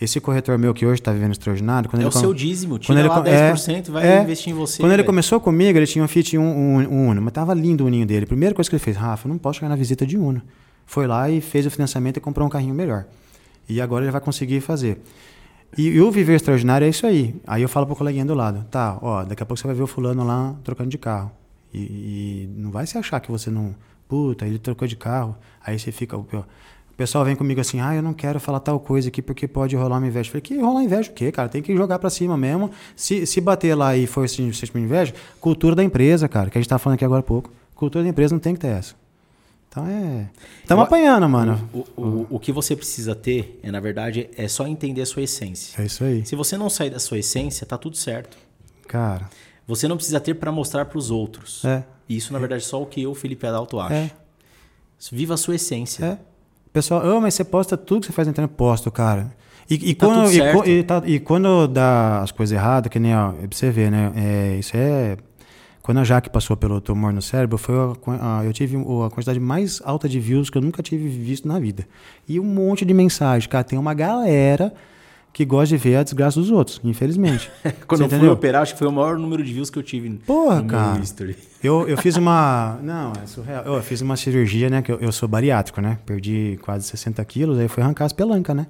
[0.00, 1.88] Esse corretor meu que hoje está vivendo extraordinário...
[1.90, 4.06] Quando É ele o com- seu dízimo, quando tira ele lá com- 10% e vai
[4.06, 4.22] é.
[4.22, 4.80] investir em você.
[4.80, 7.84] Quando ele começou comigo, ele tinha um Fiat um, um, um Uno, mas tava lindo
[7.84, 8.24] o ninho dele.
[8.26, 10.40] Primeira coisa que ele fez, Rafa, eu não posso chegar na visita de Uno.
[10.86, 13.06] Foi lá e fez o financiamento e comprou um carrinho melhor.
[13.68, 15.00] E agora ele vai conseguir fazer.
[15.76, 17.34] E, e o viver extraordinário é isso aí.
[17.46, 19.82] Aí eu falo pro coleguinha do lado, tá, ó, daqui a pouco você vai ver
[19.82, 21.30] o fulano lá trocando de carro.
[21.72, 23.74] E, e não vai se achar que você não.
[24.08, 25.36] Puta, ele trocou de carro.
[25.64, 26.16] Aí você fica.
[26.16, 26.26] O
[26.96, 29.98] pessoal vem comigo assim, ah, eu não quero falar tal coisa aqui porque pode rolar
[29.98, 30.28] uma inveja.
[30.28, 31.48] Eu falei, que rolar inveja o quê, cara?
[31.48, 32.70] Tem que jogar pra cima mesmo.
[32.96, 36.58] Se, se bater lá e for assim, sentir uma inveja, cultura da empresa, cara, que
[36.58, 37.52] a gente tá falando aqui agora há pouco.
[37.74, 38.94] Cultura da empresa não tem que ter essa.
[39.68, 40.28] Então é.
[40.62, 41.68] Estamos apanhando, mano.
[41.72, 45.22] O, o, o que você precisa ter, é, na verdade, é só entender a sua
[45.22, 45.80] essência.
[45.80, 46.24] É isso aí.
[46.24, 48.36] Se você não sair da sua essência, tá tudo certo.
[48.86, 49.28] Cara,
[49.66, 51.64] Você não precisa ter para mostrar para os outros.
[51.64, 51.84] é.
[52.08, 53.92] E Isso, na verdade, é só o que eu, Felipe Adalto, acho.
[53.92, 54.10] É.
[55.12, 56.02] Viva a sua essência.
[56.06, 56.18] É.
[56.72, 59.30] Pessoal, oh, mas você posta tudo que você faz na internet, posto, cara.
[59.68, 62.98] E, e Tá quando, tudo e, e tá- e quando dá as coisas erradas, que
[62.98, 64.10] nem ó, é pra você ver, né?
[64.16, 65.18] É, isso é.
[65.88, 69.40] Quando a Jaque passou pelo tumor no cérebro, foi a, a- eu tive a quantidade
[69.40, 71.88] mais alta de views que eu nunca tive visto na vida.
[72.28, 73.64] E um monte de mensagem, cara.
[73.64, 74.70] Tem uma galera
[75.32, 77.50] que gosta de ver a desgraça dos outros, infelizmente.
[77.88, 78.32] Quando Você eu fui entendeu?
[78.34, 81.00] operar, acho que foi o maior número de views que eu tive Porra, no cara.
[81.64, 82.78] Eu, eu fiz uma.
[82.84, 83.64] Não, é surreal.
[83.64, 84.82] Eu fiz uma cirurgia, né?
[84.82, 85.96] Que eu, eu sou bariátrico, né?
[86.04, 88.66] Perdi quase 60 quilos, aí foi arrancar as pelancas, né?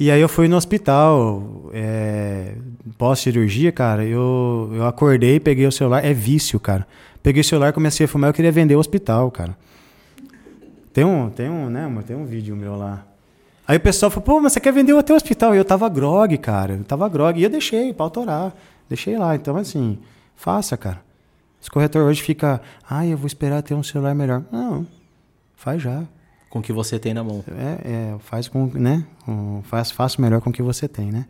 [0.00, 2.54] E aí eu fui no hospital, é,
[2.96, 6.86] pós-cirurgia, cara, eu, eu acordei, peguei o celular, é vício, cara.
[7.20, 9.56] Peguei o celular, comecei a fumar, eu queria vender o hospital, cara.
[10.92, 13.04] Tem um, tem um, né, tem um vídeo meu lá.
[13.66, 15.54] Aí o pessoal falou, pô, mas você quer vender o teu hospital?
[15.54, 17.38] E eu tava grog, cara, eu tava grog.
[17.38, 18.54] E eu deixei pra autorar,
[18.88, 19.34] deixei lá.
[19.34, 19.98] Então, assim,
[20.34, 21.02] faça, cara.
[21.60, 24.42] Esse corretor hoje fica, ah, eu vou esperar ter um celular melhor.
[24.50, 24.86] Não,
[25.54, 26.04] faz já.
[26.48, 27.44] Com o que você tem na mão.
[27.56, 29.04] É, é, faz com, né?
[29.64, 31.26] Faz, faça melhor com o que você tem, né?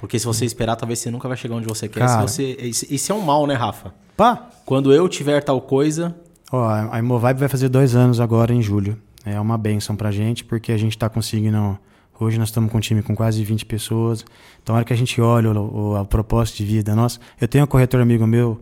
[0.00, 2.00] Porque se você esperar, talvez você nunca vai chegar onde você quer.
[2.00, 2.26] Cara.
[2.26, 3.94] Se você, esse é um mal, né, Rafa?
[4.16, 4.50] Pá!
[4.64, 6.14] Quando eu tiver tal coisa,
[6.50, 8.98] Ó, a Imovibe vai fazer dois anos agora em julho.
[9.24, 11.78] É uma benção pra gente, porque a gente tá conseguindo.
[12.18, 14.24] Hoje nós estamos com um time com quase 20 pessoas.
[14.62, 17.20] Então, a hora que a gente olha o, o, a propósito de vida nossa.
[17.40, 18.60] Eu tenho um corretor amigo meu.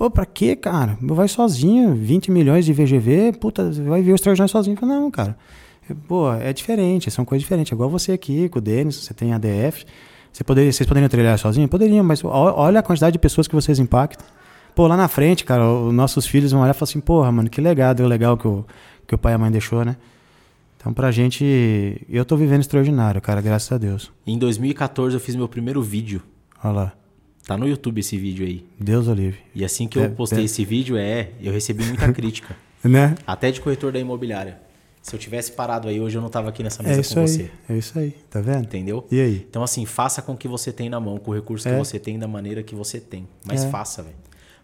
[0.00, 0.96] Pô, pra quê, cara?
[0.98, 4.74] Vai sozinho, 20 milhões de VGV, puta, você vai ver o extraordinário sozinho.
[4.74, 5.36] Falo, não, cara.
[6.08, 7.70] Pô, é diferente, são coisas diferentes.
[7.70, 9.84] É igual você aqui, com o Denis, você tem ADF.
[10.32, 11.68] Você poderia, vocês poderiam trilhar sozinho?
[11.68, 14.26] Poderiam, mas olha a quantidade de pessoas que vocês impactam.
[14.74, 17.50] Pô, lá na frente, cara, os nossos filhos vão olhar e falar assim, porra, mano,
[17.50, 18.64] que legado legal que o,
[19.06, 19.96] que o pai e a mãe deixou, né?
[20.78, 24.10] Então, pra gente, eu tô vivendo extraordinário, cara, graças a Deus.
[24.26, 26.22] em 2014 eu fiz meu primeiro vídeo.
[26.64, 26.92] Olha lá,
[27.50, 28.64] Tá no YouTube esse vídeo aí.
[28.78, 29.40] Deus livre.
[29.52, 30.44] E assim que eu É, postei é.
[30.44, 32.56] esse vídeo, é, eu recebi muita crítica.
[32.84, 33.16] Né?
[33.26, 34.60] Até de corretor da imobiliária.
[35.02, 37.20] Se eu tivesse parado aí hoje, eu não tava aqui nessa É mesa isso com
[37.22, 37.50] aí, você.
[37.68, 38.62] é isso aí, tá vendo?
[38.66, 39.04] Entendeu?
[39.10, 39.44] E aí?
[39.50, 41.76] Então, assim, faça com o que você tem na mão, com o recurso que É.
[41.76, 43.26] você tem, da maneira que você tem.
[43.44, 43.68] Mas É.
[43.68, 44.14] faça, velho.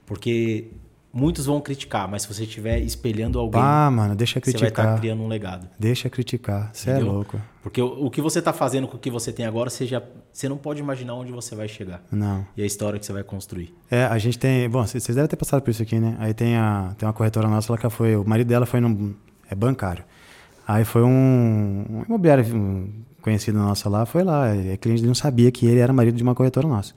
[0.07, 0.69] Porque
[1.17, 4.83] muitos vão criticar, mas se você estiver espelhando alguém, Pá, mano, deixa você vai estar
[4.83, 5.01] criticar.
[5.01, 5.69] criando um legado.
[5.79, 7.41] Deixa criticar, você é louco.
[7.63, 10.03] Porque o, o que você tá fazendo com o que você tem agora, você, já,
[10.33, 12.03] você não pode imaginar onde você vai chegar.
[12.13, 12.47] Não.
[12.57, 13.75] E a história que você vai construir.
[13.91, 14.69] É, a gente tem.
[14.69, 16.17] Bom, vocês devem ter passado por isso aqui, né?
[16.19, 18.15] Aí tem, a, tem uma corretora nossa, ela que foi.
[18.15, 19.15] O marido dela foi num.
[19.51, 20.05] É bancário.
[20.69, 21.87] Aí foi um.
[21.89, 22.89] Um imobiliário um
[23.23, 24.55] conhecido nosso lá, foi lá.
[24.55, 26.95] E cliente não sabia que ele era marido de uma corretora nossa.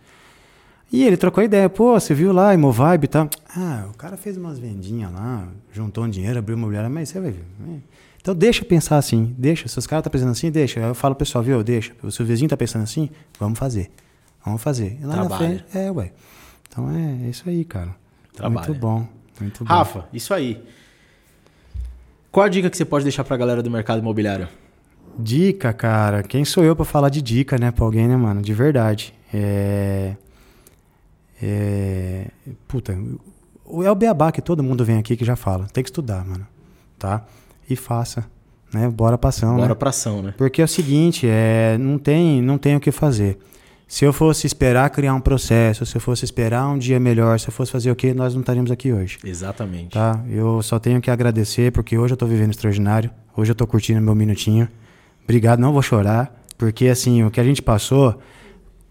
[0.92, 3.30] E ele trocou ideia, pô, você viu lá, Imovibe e tal.
[3.56, 7.32] Ah, o cara fez umas vendinhas lá, juntou um dinheiro, abriu imobiliária, mas você vai
[7.32, 7.46] ver.
[7.60, 7.80] né?
[8.22, 9.68] Então deixa pensar assim, deixa.
[9.68, 10.80] Se os caras estão pensando assim, deixa.
[10.80, 11.94] Eu falo pessoal, viu, deixa.
[12.04, 13.10] O seu vizinho tá pensando assim,
[13.40, 13.92] vamos fazer.
[14.44, 14.98] Vamos fazer.
[15.00, 15.38] E lá na Trabalha.
[15.38, 16.12] frente, é, ué.
[16.68, 17.96] Então é, é isso aí, cara.
[18.34, 18.68] Trabalha.
[18.68, 19.08] Muito bom.
[19.40, 19.74] Muito bom.
[19.74, 20.62] Rafa, isso aí.
[22.32, 24.48] Qual a dica que você pode deixar pra galera do mercado imobiliário?
[25.18, 26.24] Dica, cara.
[26.24, 28.42] Quem sou eu pra falar de dica, né, pra alguém, né, mano?
[28.42, 29.14] De verdade.
[29.34, 30.16] É.
[31.42, 32.28] É.
[32.68, 32.98] Puta,
[33.66, 35.68] o- é o beabá que todo mundo vem aqui que já fala.
[35.72, 36.46] Tem que estudar, mano.
[36.98, 37.26] Tá?
[37.70, 38.26] E faça.
[38.74, 38.88] Né?
[38.90, 39.76] Bora pra ação, Bora né?
[39.76, 40.34] pra ação, né?
[40.38, 43.38] Porque é o seguinte, é, não, tem, não tem o que fazer.
[43.88, 47.48] Se eu fosse esperar criar um processo, se eu fosse esperar um dia melhor, se
[47.48, 49.18] eu fosse fazer o quê, nós não estaríamos aqui hoje.
[49.24, 49.94] Exatamente.
[49.94, 50.24] Tá?
[50.30, 53.10] Eu só tenho que agradecer porque hoje eu tô vivendo extraordinário.
[53.36, 54.68] Hoje eu tô curtindo meu minutinho.
[55.24, 58.20] Obrigado, não vou chorar, porque assim, o que a gente passou,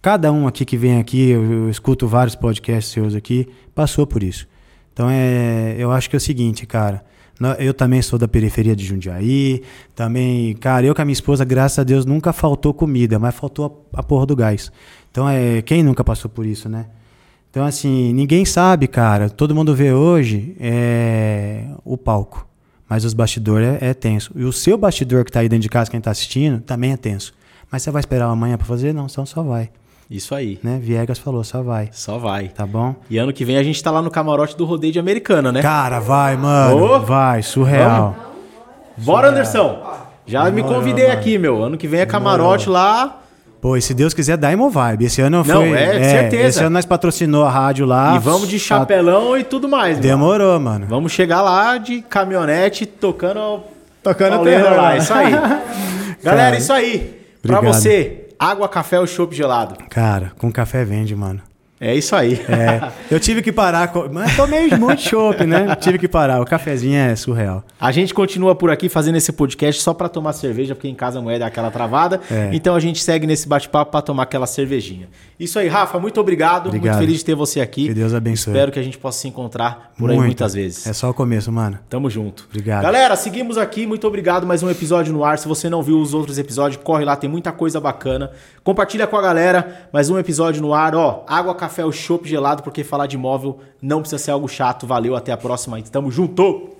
[0.00, 4.22] cada um aqui que vem aqui, eu, eu escuto vários podcasts seus aqui, passou por
[4.22, 4.46] isso.
[4.92, 7.04] Então é, eu acho que é o seguinte, cara,
[7.58, 9.62] eu também sou da periferia de Jundiaí,
[9.94, 13.88] também, cara, eu com a minha esposa, graças a Deus, nunca faltou comida, mas faltou
[13.94, 14.72] a, a porra do gás.
[15.10, 16.86] Então é, quem nunca passou por isso, né?
[17.50, 19.30] Então, assim, ninguém sabe, cara.
[19.30, 22.46] Todo mundo vê hoje é o palco.
[22.88, 24.32] Mas os bastidores é, é tenso.
[24.36, 26.96] E o seu bastidor que tá aí dentro de casa, quem tá assistindo, também é
[26.96, 27.34] tenso.
[27.70, 28.94] Mas você vai esperar amanhã pra fazer?
[28.94, 29.70] Não, só, só vai.
[30.10, 30.58] Isso aí.
[30.62, 30.78] Né?
[30.82, 31.90] Viegas falou, só vai.
[31.92, 32.48] Só vai.
[32.48, 32.94] Tá bom?
[33.10, 35.60] E ano que vem a gente tá lá no camarote do rodeio de Americana, né?
[35.60, 36.94] Cara, vai, mano.
[36.94, 37.00] Ô!
[37.00, 38.16] Vai, surreal.
[38.96, 39.82] Bora, Anderson!
[40.26, 41.18] Já me convidei mano.
[41.18, 41.62] aqui, meu.
[41.62, 43.20] Ano que vem é camarote lá.
[43.60, 45.04] Pô, e se Deus quiser, dá Imovibe.
[45.06, 45.72] Esse ano Não, foi.
[45.72, 46.48] é, certeza.
[46.48, 48.14] Esse ano nós patrocinou a rádio lá.
[48.16, 49.96] e vamos de Ah, chapelão e tudo mais.
[49.96, 50.02] mano.
[50.02, 50.86] Demorou, mano.
[50.88, 53.60] Vamos chegar lá de caminhonete tocando.
[54.02, 54.96] Tocando terror lá.
[54.96, 55.32] Isso aí.
[56.22, 57.20] Galera, isso aí.
[57.42, 57.74] Pra Obrigado.
[57.74, 59.76] você, água, café ou chopp gelado.
[59.90, 61.42] Cara, com café vende, mano.
[61.80, 62.34] É isso aí.
[62.48, 63.92] É, eu tive que parar.
[64.10, 65.76] Mas tomei muito chopp, né?
[65.76, 66.40] Tive que parar.
[66.40, 67.62] O cafezinho é surreal.
[67.80, 71.20] A gente continua por aqui fazendo esse podcast só pra tomar cerveja, porque em casa
[71.20, 72.20] a mulher dá aquela travada.
[72.30, 72.50] É.
[72.52, 75.08] Então a gente segue nesse bate-papo pra tomar aquela cervejinha.
[75.38, 76.64] Isso aí, Rafa, muito obrigado.
[76.64, 76.98] Muito Obrigado.
[76.98, 77.86] feliz de ter você aqui.
[77.86, 78.52] Que Deus abençoe.
[78.52, 80.26] Espero que a gente possa se encontrar por aí Muito.
[80.26, 80.84] muitas vezes.
[80.84, 81.78] É só o começo, mano.
[81.88, 82.46] Tamo junto.
[82.50, 82.82] Obrigado.
[82.82, 83.86] Galera, seguimos aqui.
[83.86, 84.44] Muito obrigado.
[84.46, 85.38] Mais um episódio no ar.
[85.38, 88.32] Se você não viu os outros episódios, corre lá, tem muita coisa bacana.
[88.64, 89.88] Compartilha com a galera.
[89.92, 90.96] Mais um episódio no ar.
[90.96, 94.86] Ó, água, café ou chopp gelado, porque falar de imóvel não precisa ser algo chato.
[94.86, 95.80] Valeu, até a próxima.
[95.82, 96.70] Tamo junto!